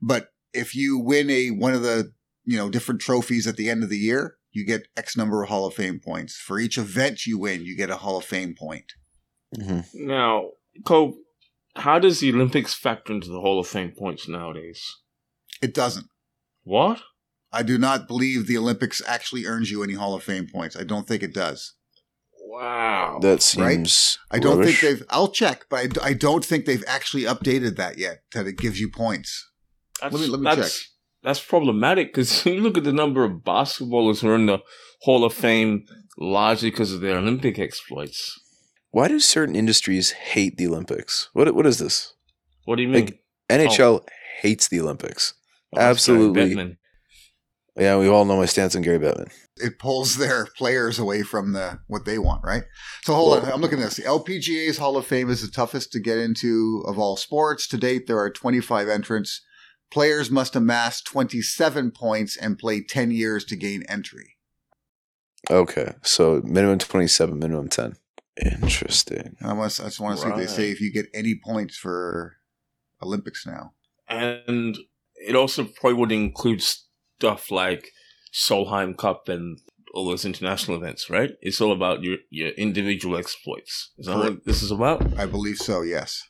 but 0.00 0.28
if 0.52 0.74
you 0.74 0.98
win 0.98 1.28
a 1.30 1.48
one 1.48 1.74
of 1.74 1.82
the 1.82 2.12
you 2.44 2.56
know 2.56 2.70
different 2.70 3.00
trophies 3.00 3.46
at 3.46 3.56
the 3.56 3.68
end 3.68 3.82
of 3.82 3.90
the 3.90 3.98
year, 3.98 4.36
you 4.52 4.64
get 4.64 4.88
X 4.96 5.16
number 5.16 5.42
of 5.42 5.48
Hall 5.48 5.66
of 5.66 5.74
Fame 5.74 6.00
points. 6.00 6.36
For 6.36 6.58
each 6.58 6.78
event 6.78 7.26
you 7.26 7.38
win, 7.38 7.64
you 7.64 7.76
get 7.76 7.90
a 7.90 7.96
Hall 7.96 8.18
of 8.18 8.24
Fame 8.24 8.54
point. 8.58 8.92
hmm 9.54 9.80
Now, 9.94 10.50
Cole, 10.84 11.16
how 11.74 11.98
does 11.98 12.20
the 12.20 12.32
Olympics 12.32 12.72
factor 12.72 13.12
into 13.12 13.28
the 13.28 13.40
Hall 13.40 13.58
of 13.58 13.66
Fame 13.66 13.92
points 13.96 14.28
nowadays? 14.28 14.82
It 15.60 15.74
doesn't. 15.74 16.06
What? 16.64 17.02
I 17.52 17.62
do 17.62 17.78
not 17.78 18.08
believe 18.08 18.46
the 18.46 18.58
Olympics 18.58 19.02
actually 19.06 19.46
earns 19.46 19.70
you 19.70 19.82
any 19.82 19.94
Hall 19.94 20.14
of 20.14 20.22
Fame 20.22 20.46
points. 20.52 20.76
I 20.76 20.84
don't 20.84 21.06
think 21.06 21.22
it 21.22 21.34
does. 21.34 21.74
Wow. 22.48 23.18
That 23.20 23.42
seems. 23.42 24.18
I 24.30 24.38
don't 24.38 24.58
rubbish. 24.58 24.80
think 24.80 24.98
they've. 24.98 25.06
I'll 25.10 25.28
check, 25.28 25.66
but 25.68 26.02
I 26.02 26.12
don't 26.12 26.44
think 26.44 26.64
they've 26.64 26.84
actually 26.86 27.24
updated 27.24 27.76
that 27.76 27.98
yet. 27.98 28.22
That 28.34 28.46
it 28.46 28.56
gives 28.56 28.80
you 28.80 28.88
points. 28.90 29.50
That's, 30.00 30.14
Let 30.14 30.20
me- 30.22 30.28
let 30.28 30.40
me 30.40 30.44
that's, 30.62 30.78
check. 30.78 30.88
That's 31.24 31.40
problematic 31.44 32.12
because 32.14 32.46
you 32.46 32.60
look 32.60 32.78
at 32.78 32.84
the 32.84 32.92
number 32.92 33.24
of 33.24 33.42
basketballers 33.44 34.20
who 34.20 34.28
are 34.30 34.36
in 34.36 34.46
the 34.46 34.58
Hall 35.02 35.24
of 35.24 35.32
Fame 35.34 35.84
largely 36.18 36.70
because 36.70 36.92
of 36.92 37.00
their 37.00 37.18
Olympic 37.18 37.58
exploits. 37.58 38.38
Why 38.90 39.08
do 39.08 39.18
certain 39.18 39.56
industries 39.56 40.12
hate 40.12 40.56
the 40.56 40.68
Olympics? 40.68 41.28
What 41.32 41.52
What 41.54 41.66
is 41.66 41.78
this? 41.78 42.14
What 42.64 42.76
do 42.76 42.82
you 42.82 42.88
mean? 42.88 43.06
Like, 43.06 43.20
NHL 43.50 44.06
hates 44.40 44.68
the 44.68 44.80
Olympics. 44.80 45.34
Oh, 45.74 45.80
that's 45.80 46.06
Gary 46.06 46.18
absolutely. 46.20 46.54
Bettman. 46.54 46.76
Yeah, 47.76 47.98
we 47.98 48.08
all 48.08 48.24
know 48.24 48.36
my 48.38 48.46
stance 48.46 48.74
on 48.76 48.82
Gary 48.82 48.98
Bettman. 48.98 49.30
It 49.56 49.78
pulls 49.78 50.16
their 50.16 50.46
players 50.56 50.98
away 50.98 51.22
from 51.22 51.52
the 51.52 51.80
what 51.86 52.04
they 52.04 52.18
want, 52.18 52.44
right? 52.44 52.64
So 53.02 53.14
hold 53.14 53.38
on, 53.38 53.50
I'm 53.50 53.60
looking 53.60 53.78
at 53.78 53.86
this. 53.86 53.96
The 53.96 54.02
LPGA's 54.02 54.78
Hall 54.78 54.96
of 54.96 55.06
Fame 55.06 55.30
is 55.30 55.42
the 55.42 55.48
toughest 55.48 55.92
to 55.92 56.00
get 56.00 56.18
into 56.18 56.82
of 56.86 56.98
all 56.98 57.16
sports. 57.16 57.66
To 57.68 57.76
date, 57.76 58.06
there 58.06 58.18
are 58.18 58.30
25 58.30 58.88
entrants. 58.88 59.42
Players 59.90 60.30
must 60.30 60.56
amass 60.56 61.00
27 61.00 61.92
points 61.92 62.36
and 62.36 62.58
play 62.58 62.82
10 62.82 63.12
years 63.12 63.44
to 63.46 63.56
gain 63.56 63.84
entry. 63.88 64.36
Okay, 65.50 65.92
so 66.02 66.42
minimum 66.44 66.78
twenty 66.78 67.06
seven, 67.06 67.38
minimum 67.38 67.68
ten. 67.68 67.94
Interesting. 68.44 69.36
I, 69.40 69.52
want, 69.52 69.78
I 69.80 69.84
just 69.84 70.00
want 70.00 70.16
to 70.16 70.22
see 70.22 70.28
what 70.28 70.36
they 70.36 70.46
say 70.46 70.70
if 70.70 70.80
you 70.80 70.92
get 70.92 71.06
any 71.14 71.38
points 71.42 71.76
for 71.76 72.36
Olympics 73.02 73.46
now. 73.46 73.72
And 74.08 74.76
it 75.14 75.34
also 75.36 75.64
probably 75.64 75.98
would 75.98 76.12
include 76.12 76.62
stuff 76.62 77.50
like 77.50 77.92
Solheim 78.36 78.96
Cup 78.96 79.28
and 79.28 79.58
all 79.94 80.04
those 80.04 80.26
international 80.26 80.76
events, 80.76 81.08
right? 81.08 81.32
It's 81.40 81.60
all 81.60 81.72
about 81.72 82.02
your, 82.02 82.18
your 82.28 82.50
individual 82.50 83.16
exploits. 83.16 83.92
Is 83.96 84.06
that 84.06 84.18
what 84.18 84.44
this 84.44 84.62
is 84.62 84.70
about? 84.70 85.18
I 85.18 85.24
believe 85.24 85.56
so. 85.56 85.80
Yes. 85.80 86.22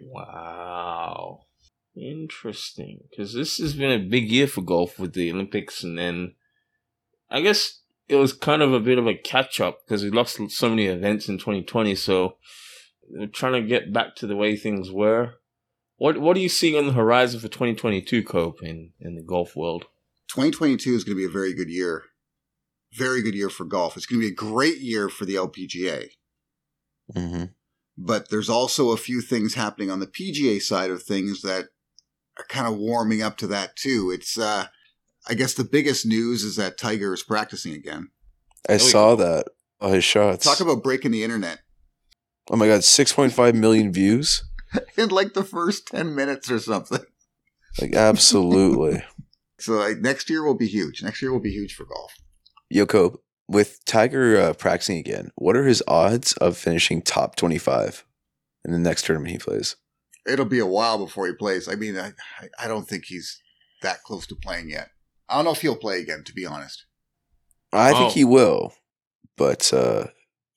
Wow. 0.00 1.40
Interesting. 1.94 3.00
Because 3.10 3.34
this 3.34 3.58
has 3.58 3.74
been 3.74 3.90
a 3.90 4.02
big 4.02 4.30
year 4.30 4.46
for 4.46 4.62
golf 4.62 4.98
with 4.98 5.12
the 5.12 5.30
Olympics, 5.30 5.82
and 5.82 5.98
then 5.98 6.34
I 7.30 7.42
guess 7.42 7.80
it 8.08 8.16
was 8.16 8.32
kind 8.32 8.62
of 8.62 8.72
a 8.72 8.80
bit 8.80 8.98
of 8.98 9.06
a 9.06 9.14
catch 9.14 9.60
up 9.60 9.80
because 9.84 10.02
we 10.02 10.10
lost 10.10 10.40
so 10.50 10.70
many 10.70 10.86
events 10.86 11.28
in 11.28 11.36
2020. 11.36 11.94
So 11.94 12.36
they're 13.10 13.26
trying 13.26 13.60
to 13.60 13.68
get 13.68 13.92
back 13.92 14.16
to 14.16 14.26
the 14.26 14.36
way 14.36 14.56
things 14.56 14.90
were. 14.90 15.34
What 15.98 16.18
What 16.18 16.38
are 16.38 16.40
you 16.40 16.48
seeing 16.48 16.76
on 16.76 16.86
the 16.86 16.92
horizon 16.92 17.40
for 17.40 17.48
2022, 17.48 18.22
Cobe, 18.22 18.62
in, 18.62 18.92
in 18.98 19.16
the 19.16 19.22
golf 19.22 19.54
world? 19.54 19.86
2022 20.28 20.94
is 20.94 21.04
going 21.04 21.16
to 21.16 21.20
be 21.20 21.26
a 21.26 21.32
very 21.32 21.54
good 21.54 21.70
year. 21.70 22.04
Very 22.94 23.22
good 23.22 23.34
year 23.34 23.50
for 23.50 23.64
golf. 23.64 23.96
It's 23.96 24.06
going 24.06 24.20
to 24.20 24.26
be 24.26 24.32
a 24.32 24.34
great 24.34 24.78
year 24.78 25.08
for 25.08 25.24
the 25.24 25.34
LPGA. 25.34 26.08
hmm 27.14 27.44
but 28.00 28.30
there's 28.30 28.48
also 28.48 28.92
a 28.92 28.96
few 28.96 29.20
things 29.20 29.54
happening 29.54 29.90
on 29.90 29.98
the 29.98 30.06
PGA 30.06 30.62
side 30.62 30.92
of 30.92 31.02
things 31.02 31.42
that 31.42 31.64
are 32.38 32.44
kind 32.48 32.68
of 32.68 32.78
warming 32.78 33.22
up 33.22 33.36
to 33.38 33.48
that 33.48 33.74
too. 33.74 34.12
It's, 34.14 34.38
uh, 34.38 34.66
I 35.28 35.34
guess 35.34 35.54
the 35.54 35.64
biggest 35.64 36.06
news 36.06 36.44
is 36.44 36.54
that 36.54 36.78
Tiger 36.78 37.12
is 37.12 37.24
practicing 37.24 37.74
again. 37.74 38.10
I 38.68 38.74
we 38.74 38.78
saw 38.78 39.16
go. 39.16 39.24
that. 39.24 39.46
Oh, 39.80 39.90
his 39.90 40.04
shots. 40.04 40.44
Talk 40.44 40.60
about 40.60 40.84
breaking 40.84 41.10
the 41.10 41.24
internet 41.24 41.58
oh 42.50 42.56
my 42.56 42.66
god, 42.66 42.84
six 42.84 43.12
point 43.12 43.32
five 43.32 43.54
million 43.54 43.92
views. 43.92 44.44
in 44.96 45.08
like 45.08 45.34
the 45.34 45.44
first 45.44 45.88
10 45.88 46.14
minutes 46.14 46.50
or 46.50 46.58
something. 46.58 47.00
Like 47.80 47.94
absolutely. 47.94 49.02
So 49.60 49.72
like, 49.74 49.98
next 49.98 50.30
year 50.30 50.44
will 50.44 50.54
be 50.54 50.66
huge. 50.68 51.02
Next 51.02 51.20
year 51.22 51.32
will 51.32 51.40
be 51.40 51.50
huge 51.52 51.74
for 51.74 51.84
golf. 51.84 52.14
Yo, 52.70 52.86
Cobe, 52.86 53.16
with 53.48 53.84
Tiger 53.86 54.36
uh, 54.40 54.52
practicing 54.52 54.98
again, 54.98 55.30
what 55.36 55.56
are 55.56 55.64
his 55.64 55.82
odds 55.88 56.32
of 56.34 56.56
finishing 56.56 57.02
top 57.02 57.34
25 57.36 58.04
in 58.64 58.72
the 58.72 58.78
next 58.78 59.04
tournament 59.06 59.32
he 59.32 59.38
plays? 59.38 59.76
It'll 60.26 60.44
be 60.44 60.58
a 60.58 60.66
while 60.66 60.98
before 60.98 61.26
he 61.26 61.32
plays. 61.32 61.68
I 61.68 61.74
mean, 61.74 61.98
I, 61.98 62.12
I 62.58 62.68
don't 62.68 62.86
think 62.86 63.06
he's 63.06 63.40
that 63.82 64.02
close 64.02 64.26
to 64.26 64.34
playing 64.36 64.68
yet. 64.70 64.90
I 65.28 65.36
don't 65.36 65.44
know 65.46 65.52
if 65.52 65.60
he'll 65.62 65.76
play 65.76 66.00
again, 66.00 66.22
to 66.24 66.32
be 66.34 66.44
honest. 66.46 66.84
I 67.72 67.92
Oh. 67.92 67.98
think 67.98 68.12
he 68.12 68.24
will, 68.24 68.74
but 69.36 69.72
uh, 69.72 70.06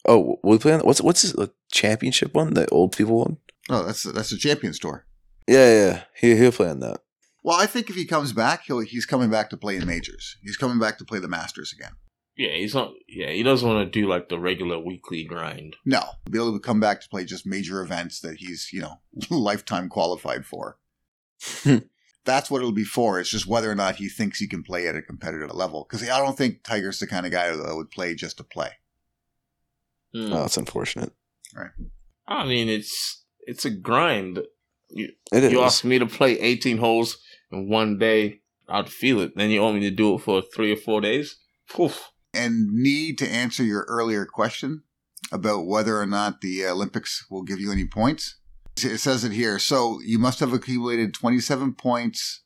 oh, 0.06 0.40
will 0.44 0.54
he 0.54 0.60
play 0.60 0.74
on 0.74 0.80
what's 0.82 1.02
what's 1.02 1.22
his 1.24 1.36
uh, 1.36 1.48
championship 1.72 2.34
one? 2.34 2.54
The 2.54 2.68
old 2.70 2.96
people 2.96 3.18
one? 3.20 3.38
Oh, 3.70 3.84
that's 3.86 4.04
that's 4.04 4.30
the 4.30 4.38
Champions 4.38 4.80
Tour. 4.80 5.06
Yeah, 5.48 5.68
yeah, 5.68 5.86
yeah. 5.92 6.04
He 6.16 6.36
he'll 6.38 6.52
play 6.54 6.70
on 6.70 6.80
that. 6.82 7.02
Well, 7.44 7.60
I 7.60 7.66
think 7.66 7.90
if 7.90 7.96
he 7.96 8.06
comes 8.06 8.34
back, 8.34 8.64
he'll 8.66 8.80
he's 8.80 9.06
coming 9.06 9.30
back 9.30 9.50
to 9.50 9.58
play 9.58 9.76
in 9.76 9.86
majors. 9.86 10.38
He's 10.44 10.58
coming 10.58 10.80
back 10.80 10.98
to 11.00 11.06
play 11.06 11.20
the 11.20 11.28
Masters 11.28 11.74
again. 11.74 11.94
Yeah, 12.38 12.52
he's 12.52 12.74
not. 12.74 12.94
Yeah, 13.08 13.30
he 13.30 13.44
doesn't 13.44 13.68
want 13.68 13.86
to 13.86 14.00
do 14.00 14.08
like 14.08 14.30
the 14.30 14.40
regular 14.40 14.80
weekly 14.80 15.24
grind. 15.24 15.76
No, 15.86 16.00
he'll 16.00 16.32
be 16.32 16.38
able 16.38 16.54
to 16.54 16.60
come 16.60 16.80
back 16.80 17.02
to 17.02 17.10
play 17.10 17.26
just 17.26 17.46
major 17.46 17.82
events 17.82 18.20
that 18.22 18.38
he's 18.38 18.70
you 18.72 18.82
know 18.82 19.00
lifetime 19.30 19.90
qualified 19.90 20.46
for. 20.46 20.78
That's 22.24 22.52
what 22.52 22.60
it'll 22.60 22.72
be 22.72 22.84
for. 22.84 23.20
It's 23.20 23.32
just 23.32 23.48
whether 23.48 23.72
or 23.72 23.76
not 23.76 23.96
he 23.96 24.08
thinks 24.08 24.38
he 24.38 24.48
can 24.48 24.62
play 24.62 24.88
at 24.88 24.96
a 24.96 25.02
competitive 25.02 25.56
level. 25.56 25.88
Because 25.90 26.08
I 26.08 26.20
don't 26.20 26.38
think 26.38 26.64
Tiger's 26.64 27.00
the 27.00 27.08
kind 27.08 27.26
of 27.26 27.32
guy 27.32 27.50
that 27.50 27.76
would 27.76 27.90
play 27.90 28.14
just 28.14 28.38
to 28.38 28.44
play. 28.44 28.70
Hmm. 30.14 30.32
Oh, 30.32 30.42
that's 30.42 30.58
unfortunate. 30.58 31.14
Right. 31.56 31.72
I 32.28 32.46
mean, 32.46 32.70
it's 32.70 33.24
it's 33.42 33.66
a 33.66 33.72
grind. 33.72 34.40
It 34.90 35.16
is. 35.32 35.52
You 35.52 35.62
ask 35.62 35.84
me 35.84 36.00
to 36.00 36.06
play 36.06 36.40
18 36.40 36.78
holes 36.78 37.18
one 37.52 37.98
day, 37.98 38.42
I'd 38.68 38.90
feel 38.90 39.20
it. 39.20 39.36
Then 39.36 39.50
you 39.50 39.62
want 39.62 39.76
me 39.76 39.82
to 39.82 39.92
do 39.92 40.16
it 40.16 40.20
for 40.20 40.42
three 40.42 40.72
or 40.72 40.78
four 40.78 41.02
days? 41.02 41.38
And 42.34 42.68
need 42.72 43.18
to 43.20 43.28
answer 43.28 43.64
your 43.64 43.86
earlier 43.90 44.26
question 44.26 44.84
about 45.32 45.66
whether 45.66 46.00
or 46.00 46.06
not 46.06 46.42
the 46.42 46.66
Olympics 46.66 47.26
will 47.30 47.44
give 47.44 47.60
you 47.60 47.72
any 47.72 47.86
points. 47.86 48.38
It 48.78 49.00
says 49.00 49.24
it 49.24 49.34
here. 49.34 49.60
So 49.60 50.00
you 50.04 50.18
must 50.18 50.40
have 50.40 50.54
accumulated 50.54 51.14
27 51.14 51.74
points 51.74 52.44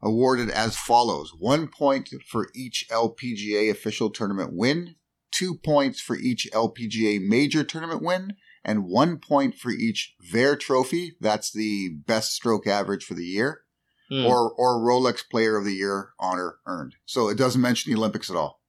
awarded 0.00 0.50
as 0.50 0.76
follows 0.76 1.32
one 1.38 1.66
point 1.66 2.10
for 2.28 2.48
each 2.54 2.86
LPGA 2.90 3.70
official 3.70 4.10
tournament 4.10 4.50
win, 4.52 4.94
two 5.32 5.56
points 5.64 6.00
for 6.00 6.16
each 6.16 6.48
LPGA 6.52 7.20
major 7.26 7.64
tournament 7.64 8.02
win, 8.02 8.34
and 8.64 8.86
one 8.86 9.18
point 9.18 9.56
for 9.56 9.70
each 9.70 10.14
Vare 10.20 10.56
trophy. 10.56 11.16
That's 11.20 11.52
the 11.52 11.96
best 12.06 12.32
stroke 12.32 12.66
average 12.66 13.04
for 13.04 13.14
the 13.14 13.24
year. 13.24 13.63
Hmm. 14.10 14.26
Or, 14.26 14.52
or 14.52 14.80
Rolex 14.80 15.22
Player 15.28 15.56
of 15.56 15.64
the 15.64 15.72
Year 15.72 16.10
honor 16.20 16.56
earned. 16.66 16.94
So 17.06 17.28
it 17.28 17.38
doesn't 17.38 17.60
mention 17.60 17.92
the 17.92 17.98
Olympics 17.98 18.30
at 18.30 18.36
all. 18.36 18.60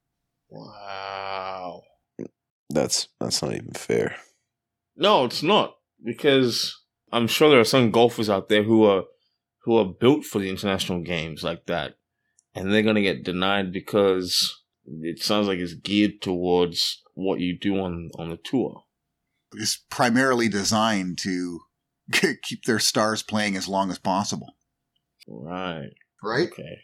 wow. 0.48 1.82
That's 2.70 3.08
that's 3.20 3.42
not 3.42 3.52
even 3.54 3.72
fair. 3.72 4.16
No, 4.96 5.24
it's 5.24 5.42
not 5.42 5.76
because 6.04 6.74
I'm 7.12 7.28
sure 7.28 7.48
there 7.48 7.60
are 7.60 7.64
some 7.64 7.90
golfers 7.90 8.28
out 8.28 8.48
there 8.48 8.64
who 8.64 8.84
are 8.84 9.04
who 9.62 9.76
are 9.76 9.84
built 9.84 10.24
for 10.24 10.38
the 10.38 10.50
international 10.50 11.00
games 11.02 11.44
like 11.44 11.66
that, 11.66 11.94
and 12.54 12.72
they're 12.72 12.82
gonna 12.82 13.02
get 13.02 13.24
denied 13.24 13.72
because 13.72 14.64
it 14.84 15.22
sounds 15.22 15.46
like 15.46 15.58
it's 15.58 15.74
geared 15.74 16.20
towards 16.20 17.02
what 17.14 17.40
you 17.40 17.56
do 17.58 17.78
on 17.78 18.10
on 18.18 18.30
the 18.30 18.36
tour. 18.36 18.82
It's 19.54 19.84
primarily 19.88 20.48
designed 20.48 21.18
to 21.18 21.60
keep 22.42 22.64
their 22.64 22.80
stars 22.80 23.22
playing 23.22 23.56
as 23.56 23.68
long 23.68 23.90
as 23.90 23.98
possible. 23.98 24.56
Right. 25.26 25.90
Right? 26.22 26.48
Okay. 26.52 26.80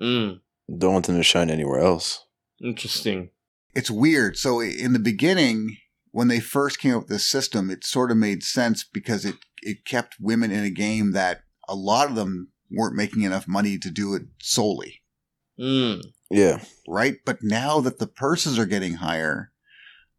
Mm. 0.00 0.40
Don't 0.78 0.92
want 0.92 1.06
them 1.06 1.16
to 1.16 1.22
shine 1.22 1.50
anywhere 1.50 1.80
else. 1.80 2.26
Interesting. 2.62 3.30
It's 3.74 3.90
weird. 3.90 4.36
So 4.36 4.60
in 4.60 4.92
the 4.92 4.98
beginning, 4.98 5.76
when 6.10 6.28
they 6.28 6.40
first 6.40 6.78
came 6.78 6.94
up 6.94 7.02
with 7.02 7.08
this 7.08 7.28
system, 7.28 7.70
it 7.70 7.84
sort 7.84 8.10
of 8.10 8.16
made 8.16 8.42
sense 8.42 8.84
because 8.84 9.24
it, 9.24 9.36
it 9.62 9.84
kept 9.84 10.16
women 10.20 10.50
in 10.50 10.64
a 10.64 10.70
game 10.70 11.12
that 11.12 11.42
a 11.68 11.74
lot 11.74 12.08
of 12.08 12.16
them 12.16 12.52
weren't 12.70 12.96
making 12.96 13.22
enough 13.22 13.46
money 13.46 13.78
to 13.78 13.90
do 13.90 14.14
it 14.14 14.22
solely. 14.40 15.02
Mm. 15.58 16.02
Yeah, 16.30 16.60
Right? 16.88 17.16
But 17.24 17.38
now 17.42 17.80
that 17.80 17.98
the 17.98 18.06
purses 18.06 18.58
are 18.58 18.66
getting 18.66 18.94
higher, 18.94 19.52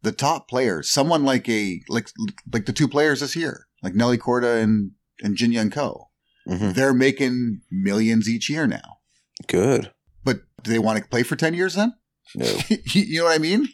the 0.02 0.12
top 0.12 0.48
players, 0.48 0.90
someone 0.90 1.24
like 1.24 1.48
a 1.48 1.82
like 1.88 2.08
like 2.52 2.66
the 2.66 2.72
two 2.72 2.88
players 2.88 3.20
this 3.20 3.36
year, 3.36 3.66
like 3.82 3.94
Nelly 3.94 4.18
Korda 4.18 4.62
and, 4.62 4.92
and 5.20 5.36
Jin 5.36 5.52
Young 5.52 5.70
Ko, 5.70 6.07
hmm 6.48 6.70
they're 6.72 6.94
making 6.94 7.60
millions 7.70 8.28
each 8.28 8.48
year 8.50 8.66
now. 8.66 8.98
good. 9.46 9.92
But 10.24 10.40
do 10.62 10.70
they 10.70 10.78
want 10.78 10.98
to 11.02 11.08
play 11.08 11.22
for 11.22 11.36
10 11.36 11.54
years 11.54 11.74
then? 11.74 11.94
No, 12.34 12.44
you 12.92 13.18
know 13.20 13.24
what 13.24 13.34
I 13.34 13.38
mean? 13.38 13.68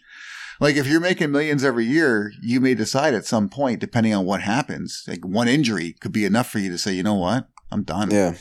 Like 0.61 0.77
if 0.77 0.87
you're 0.87 1.01
making 1.01 1.33
millions 1.33 1.65
every 1.65 1.85
year, 1.85 2.31
you 2.43 2.61
may 2.61 2.75
decide 2.75 3.15
at 3.15 3.25
some 3.25 3.49
point, 3.49 3.81
depending 3.81 4.15
on 4.15 4.25
what 4.25 4.41
happens, 4.43 5.03
like 5.09 5.25
one 5.25 5.49
injury 5.49 5.95
could 6.01 6.13
be 6.13 6.25
enough 6.25 6.49
for 6.51 6.59
you 6.61 6.71
to 6.71 6.79
say, 6.79 6.93
you 6.93 7.03
know 7.03 7.15
what, 7.15 7.49
I'm 7.73 7.83
done. 7.83 8.11
yeah. 8.11 8.35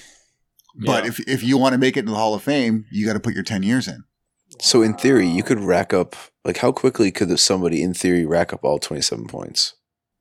But 0.76 1.04
Yeah. 1.04 1.10
if 1.10 1.20
if 1.28 1.44
you 1.44 1.58
want 1.58 1.74
to 1.74 1.80
make 1.80 1.96
it 1.98 2.02
in 2.02 2.06
the 2.08 2.16
Hall 2.16 2.34
of 2.36 2.44
Fame, 2.44 2.86
you 2.92 3.06
got 3.06 3.14
to 3.14 3.20
put 3.20 3.34
your 3.36 3.44
10 3.44 3.64
years 3.64 3.88
in. 3.88 4.04
So 4.60 4.82
in 4.84 4.94
theory, 4.96 5.28
you 5.28 5.42
could 5.44 5.60
rack 5.60 5.94
up 5.94 6.16
like 6.46 6.58
how 6.58 6.72
quickly 6.72 7.12
could 7.12 7.40
somebody 7.40 7.82
in 7.82 7.94
theory 7.94 8.26
rack 8.26 8.54
up 8.54 8.64
all 8.64 8.78
twenty 8.80 9.02
seven 9.02 9.26
points? 9.28 9.74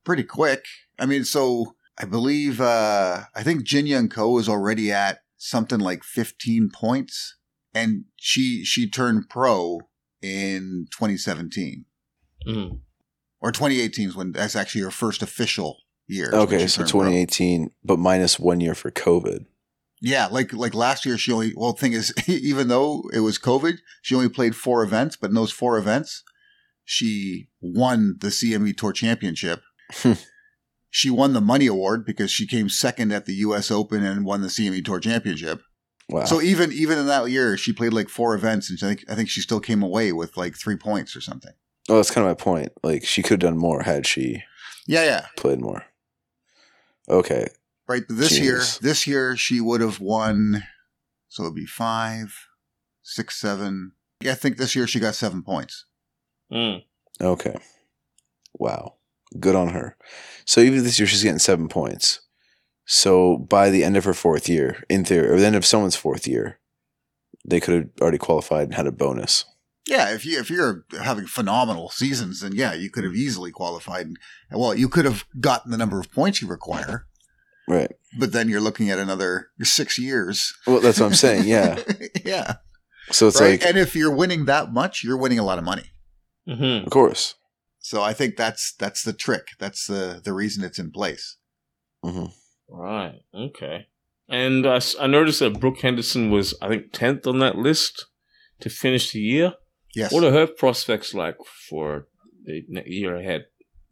Pretty 0.04 0.24
quick. 0.24 0.64
I 0.98 1.04
mean, 1.06 1.24
so 1.24 1.74
I 1.98 2.04
believe 2.04 2.60
uh 2.60 3.22
I 3.34 3.42
think 3.42 3.64
Jin 3.64 3.86
Young 3.86 4.08
Ko 4.08 4.38
is 4.38 4.48
already 4.48 4.90
at 4.92 5.18
something 5.36 5.78
like 5.80 6.04
15 6.04 6.70
points 6.72 7.36
and 7.74 8.04
she 8.16 8.64
she 8.64 8.88
turned 8.88 9.28
pro 9.28 9.80
in 10.22 10.86
2017 10.92 11.84
Mm. 12.46 12.80
or 13.40 13.52
2018 13.52 14.08
is 14.08 14.16
when 14.16 14.32
that's 14.32 14.56
actually 14.56 14.80
her 14.82 14.90
first 14.90 15.22
official 15.22 15.76
year. 16.08 16.30
Okay, 16.32 16.66
so 16.66 16.78
turned 16.82 16.90
pro. 16.90 17.00
twenty 17.02 17.16
eighteen, 17.18 17.70
but 17.84 17.98
minus 17.98 18.38
one 18.40 18.60
year 18.60 18.74
for 18.74 18.90
COVID. 18.90 19.46
Yeah, 20.00 20.26
like 20.26 20.52
like 20.52 20.74
last 20.74 21.06
year, 21.06 21.16
she 21.16 21.30
only. 21.32 21.52
Well, 21.56 21.72
the 21.72 21.78
thing 21.78 21.92
is, 21.92 22.12
even 22.28 22.66
though 22.66 23.04
it 23.12 23.20
was 23.20 23.38
COVID, 23.38 23.78
she 24.02 24.16
only 24.16 24.28
played 24.28 24.56
four 24.56 24.82
events. 24.82 25.16
But 25.16 25.28
in 25.30 25.34
those 25.36 25.52
four 25.52 25.78
events, 25.78 26.24
she 26.84 27.48
won 27.60 28.16
the 28.20 28.28
CME 28.28 28.76
Tour 28.76 28.92
Championship. 28.92 29.62
She 30.94 31.08
won 31.08 31.32
the 31.32 31.40
money 31.40 31.66
award 31.66 32.04
because 32.04 32.30
she 32.30 32.46
came 32.46 32.68
second 32.68 33.12
at 33.12 33.24
the 33.24 33.32
U.S. 33.36 33.70
Open 33.70 34.04
and 34.04 34.26
won 34.26 34.42
the 34.42 34.48
CME 34.48 34.84
Tour 34.84 35.00
Championship. 35.00 35.62
Wow. 36.10 36.26
So 36.26 36.42
even 36.42 36.70
even 36.70 36.98
in 36.98 37.06
that 37.06 37.30
year, 37.30 37.56
she 37.56 37.72
played 37.72 37.94
like 37.94 38.10
four 38.10 38.34
events, 38.34 38.68
and 38.68 38.78
I 38.82 38.86
think 38.94 39.10
I 39.10 39.14
think 39.14 39.30
she 39.30 39.40
still 39.40 39.58
came 39.60 39.82
away 39.82 40.12
with 40.12 40.36
like 40.36 40.54
three 40.54 40.76
points 40.76 41.16
or 41.16 41.22
something. 41.22 41.52
oh, 41.88 41.96
that's 41.96 42.10
kind 42.10 42.26
of 42.26 42.30
my 42.30 42.34
point. 42.34 42.72
Like 42.82 43.06
she 43.06 43.22
could 43.22 43.42
have 43.42 43.52
done 43.52 43.58
more 43.58 43.82
had 43.84 44.06
she 44.06 44.42
Yeah, 44.86 45.04
yeah, 45.04 45.26
played 45.38 45.60
more. 45.62 45.82
Okay. 47.08 47.46
right. 47.88 48.02
But 48.06 48.16
this 48.18 48.38
year, 48.38 48.60
this 48.82 49.06
year 49.06 49.34
she 49.34 49.62
would 49.62 49.80
have 49.80 49.98
won. 49.98 50.62
So 51.28 51.44
it'd 51.44 51.54
be 51.54 51.64
five, 51.64 52.36
six, 53.02 53.40
seven. 53.40 53.92
Yeah, 54.22 54.32
I 54.32 54.34
think 54.34 54.58
this 54.58 54.76
year 54.76 54.86
she 54.86 55.00
got 55.00 55.14
seven 55.14 55.42
points. 55.42 55.86
Mm. 56.52 56.82
Okay. 57.18 57.56
Wow. 58.58 58.96
Good 59.40 59.54
on 59.54 59.68
her. 59.70 59.96
So 60.44 60.60
even 60.60 60.82
this 60.84 60.98
year 60.98 61.06
she's 61.06 61.22
getting 61.22 61.38
seven 61.38 61.68
points. 61.68 62.20
So 62.84 63.38
by 63.38 63.70
the 63.70 63.84
end 63.84 63.96
of 63.96 64.04
her 64.04 64.14
fourth 64.14 64.48
year, 64.48 64.82
in 64.88 65.04
theory, 65.04 65.28
or 65.28 65.38
the 65.38 65.46
end 65.46 65.56
of 65.56 65.64
someone's 65.64 65.96
fourth 65.96 66.26
year, 66.26 66.58
they 67.44 67.60
could 67.60 67.74
have 67.74 67.88
already 68.00 68.18
qualified 68.18 68.64
and 68.64 68.74
had 68.74 68.86
a 68.86 68.92
bonus. 68.92 69.44
Yeah, 69.88 70.12
if 70.14 70.24
you 70.24 70.38
if 70.38 70.48
you're 70.50 70.84
having 71.02 71.26
phenomenal 71.26 71.90
seasons, 71.90 72.40
then 72.40 72.52
yeah, 72.54 72.72
you 72.74 72.90
could 72.90 73.02
have 73.04 73.14
easily 73.14 73.50
qualified. 73.50 74.06
And, 74.06 74.16
well, 74.52 74.74
you 74.74 74.88
could 74.88 75.04
have 75.04 75.24
gotten 75.40 75.70
the 75.72 75.78
number 75.78 75.98
of 75.98 76.12
points 76.12 76.40
you 76.40 76.46
require, 76.48 77.06
Right. 77.68 77.90
but 78.18 78.32
then 78.32 78.48
you're 78.48 78.60
looking 78.60 78.90
at 78.90 78.98
another 78.98 79.48
six 79.62 79.98
years. 79.98 80.54
Well, 80.66 80.80
that's 80.80 81.00
what 81.00 81.06
I'm 81.06 81.14
saying. 81.14 81.46
Yeah. 81.46 81.80
yeah. 82.24 82.54
So 83.10 83.26
it's 83.26 83.40
right. 83.40 83.60
like, 83.60 83.64
and 83.66 83.76
if 83.76 83.96
you're 83.96 84.14
winning 84.14 84.44
that 84.44 84.72
much, 84.72 85.02
you're 85.02 85.16
winning 85.16 85.38
a 85.40 85.44
lot 85.44 85.58
of 85.58 85.64
money. 85.64 85.90
hmm 86.46 86.84
of 86.84 86.90
course. 86.90 87.34
So 87.82 88.00
I 88.02 88.12
think 88.14 88.36
that's 88.36 88.72
that's 88.78 89.02
the 89.02 89.12
trick. 89.12 89.48
That's 89.58 89.86
the 89.86 90.20
the 90.24 90.32
reason 90.32 90.64
it's 90.64 90.78
in 90.78 90.90
place. 90.90 91.36
hmm 92.02 92.26
Right. 92.68 93.20
Okay. 93.34 93.86
And 94.28 94.66
I, 94.66 94.80
I 94.98 95.06
noticed 95.06 95.40
that 95.40 95.60
Brooke 95.60 95.80
Henderson 95.80 96.30
was, 96.30 96.54
I 96.62 96.68
think, 96.68 96.92
tenth 96.92 97.26
on 97.26 97.38
that 97.40 97.56
list 97.58 98.06
to 98.60 98.70
finish 98.70 99.12
the 99.12 99.18
year. 99.20 99.54
Yes, 99.94 100.10
What 100.10 100.24
are 100.24 100.30
her 100.32 100.46
prospects 100.46 101.12
like 101.12 101.36
for 101.68 102.06
the 102.44 102.62
year 102.86 103.14
ahead? 103.16 103.42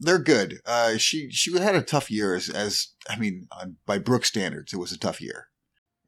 they're 0.02 0.18
good. 0.18 0.60
Uh, 0.64 0.96
she 0.96 1.30
she 1.30 1.52
had 1.58 1.74
a 1.74 1.82
tough 1.82 2.10
year 2.10 2.34
as, 2.34 2.48
as 2.48 2.94
I 3.10 3.18
mean, 3.18 3.46
on, 3.60 3.76
by 3.84 3.98
Brooke 3.98 4.24
standards, 4.24 4.72
it 4.72 4.78
was 4.78 4.92
a 4.92 4.98
tough 4.98 5.20
year. 5.20 5.48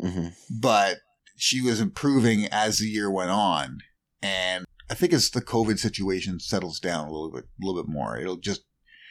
hmm 0.01 0.29
but 0.49 0.99
she 1.37 1.61
was 1.61 1.79
improving 1.81 2.47
as 2.47 2.79
the 2.79 2.87
year 2.87 3.11
went 3.11 3.31
on. 3.31 3.79
And 4.23 4.65
I 4.93 4.95
think 4.95 5.15
as 5.15 5.31
the 5.31 5.41
COVID 5.41 5.79
situation 5.79 6.39
settles 6.39 6.79
down 6.79 7.09
a 7.09 7.11
little 7.11 7.33
bit, 7.33 7.45
a 7.45 7.65
little 7.67 7.83
bit 7.83 7.91
more, 7.91 8.19
it'll 8.19 8.37
just, 8.37 8.67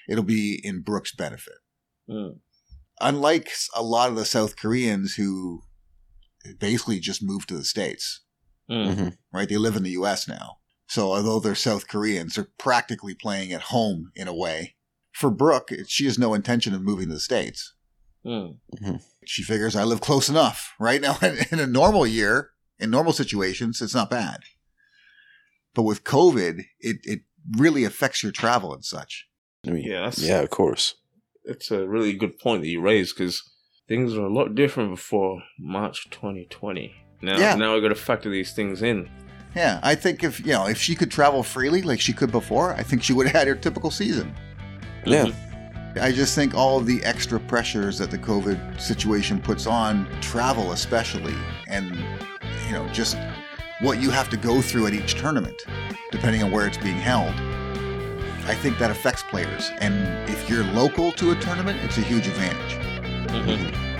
it'll 0.08 0.24
be 0.24 0.62
in 0.64 0.84
Brooke's 0.84 1.12
benefit. 1.16 1.56
Mm. 2.08 2.38
Unlike 3.00 3.50
a 3.76 3.82
lot 3.82 4.12
of 4.12 4.16
the 4.16 4.26
South 4.26 4.56
Koreans 4.58 5.16
who 5.16 5.64
basically 6.60 7.00
just 7.00 7.24
moved 7.24 7.50
to 7.50 7.58
the 7.58 7.64
States, 7.64 8.22
Mm. 8.70 8.94
hmm 8.96 9.08
right? 9.34 9.50
They 9.50 9.58
live 9.58 9.76
in 9.76 9.82
the 9.82 9.98
U.S. 10.02 10.28
now. 10.28 10.58
So 10.88 11.14
although 11.14 11.40
they're 11.40 11.56
South 11.56 11.88
Koreans, 11.88 12.36
they're 12.36 12.52
practically 12.60 13.16
playing 13.16 13.52
at 13.52 13.64
home 13.64 14.12
in 14.16 14.28
a 14.28 14.36
way. 14.36 14.76
For 15.12 15.32
Brooke, 15.32 15.72
she 15.88 16.06
has 16.06 16.20
no 16.20 16.36
intention 16.36 16.76
of 16.76 16.84
moving 16.84 17.08
to 17.08 17.16
the 17.16 17.20
States. 17.20 17.74
Hmm. 18.24 18.98
She 19.26 19.42
figures 19.42 19.76
I 19.76 19.84
live 19.84 20.00
close 20.00 20.30
enough. 20.30 20.74
Right 20.80 21.02
now, 21.02 21.18
in 21.52 21.60
a 21.60 21.66
normal 21.66 22.06
year, 22.06 22.52
in 22.80 22.92
normal 22.92 23.14
situations, 23.14 23.82
it's 23.82 23.96
not 23.96 24.12
bad. 24.12 24.42
But 25.74 25.84
with 25.84 26.04
COVID, 26.04 26.64
it, 26.80 26.98
it 27.04 27.22
really 27.58 27.84
affects 27.84 28.24
your 28.24 28.32
travel 28.32 28.74
and 28.74 28.84
such. 28.84 29.28
I 29.66 29.72
mean, 29.72 29.84
Yeah, 29.84 30.12
yeah, 30.18 30.40
of 30.42 30.50
course. 30.50 30.96
It's 31.46 31.72
a 31.72 31.88
really 31.88 32.14
good 32.14 32.38
point 32.40 32.62
that 32.62 32.68
you 32.68 32.82
raised 32.82 33.16
because 33.18 33.42
things 33.88 34.14
were 34.16 34.26
a 34.26 34.34
lot 34.34 34.54
different 34.56 34.92
before 34.92 35.42
March 35.60 36.10
2020. 36.12 36.94
Now, 37.22 37.38
Yeah. 37.40 37.56
now 37.56 37.74
we 37.76 37.82
got 37.82 37.90
to 37.90 37.96
factor 37.96 38.30
these 38.30 38.54
things 38.54 38.82
in. 38.82 39.10
Yeah, 39.56 39.80
I 39.84 39.96
think 39.96 40.24
if 40.24 40.40
you 40.40 40.54
know 40.54 40.68
if 40.68 40.78
she 40.80 40.96
could 40.96 41.12
travel 41.12 41.44
freely 41.44 41.82
like 41.82 42.00
she 42.00 42.14
could 42.14 42.32
before, 42.32 42.74
I 42.74 42.84
think 42.84 43.04
she 43.04 43.12
would 43.14 43.28
have 43.28 43.36
had 43.36 43.48
her 43.48 43.56
typical 43.56 43.92
season. 43.92 44.34
Yeah. 45.06 45.26
Mhm. 45.26 45.36
I 46.02 46.14
just 46.14 46.36
think 46.36 46.56
all 46.56 46.78
of 46.78 46.86
the 46.86 47.04
extra 47.04 47.38
pressures 47.38 47.98
that 47.98 48.12
the 48.12 48.18
COVID 48.18 48.80
situation 48.80 49.42
puts 49.42 49.68
on 49.68 50.08
travel, 50.22 50.72
especially, 50.72 51.36
and 51.68 51.96
you 52.68 52.72
know 52.72 52.88
just 52.94 53.18
what 53.82 54.00
you 54.00 54.12
have 54.12 54.30
to 54.30 54.38
go 54.38 54.62
through 54.62 54.88
at 54.88 54.94
each 54.94 55.16
tournament, 55.16 55.66
depending 56.12 56.44
on 56.44 56.52
where 56.52 56.68
it's 56.68 56.78
being 56.78 56.96
held. 56.96 57.34
I 58.46 58.56
think 58.56 58.78
that 58.78 58.92
affects 58.92 59.24
players, 59.24 59.72
and 59.80 60.30
if 60.30 60.50
you're 60.50 60.64
local 60.64 61.12
to 61.14 61.32
a 61.32 61.36
tournament, 61.36 61.80
it's 61.84 61.98
a 61.98 62.02
huge 62.02 62.28
advantage. 62.28 62.78
Mhm. 63.32 63.91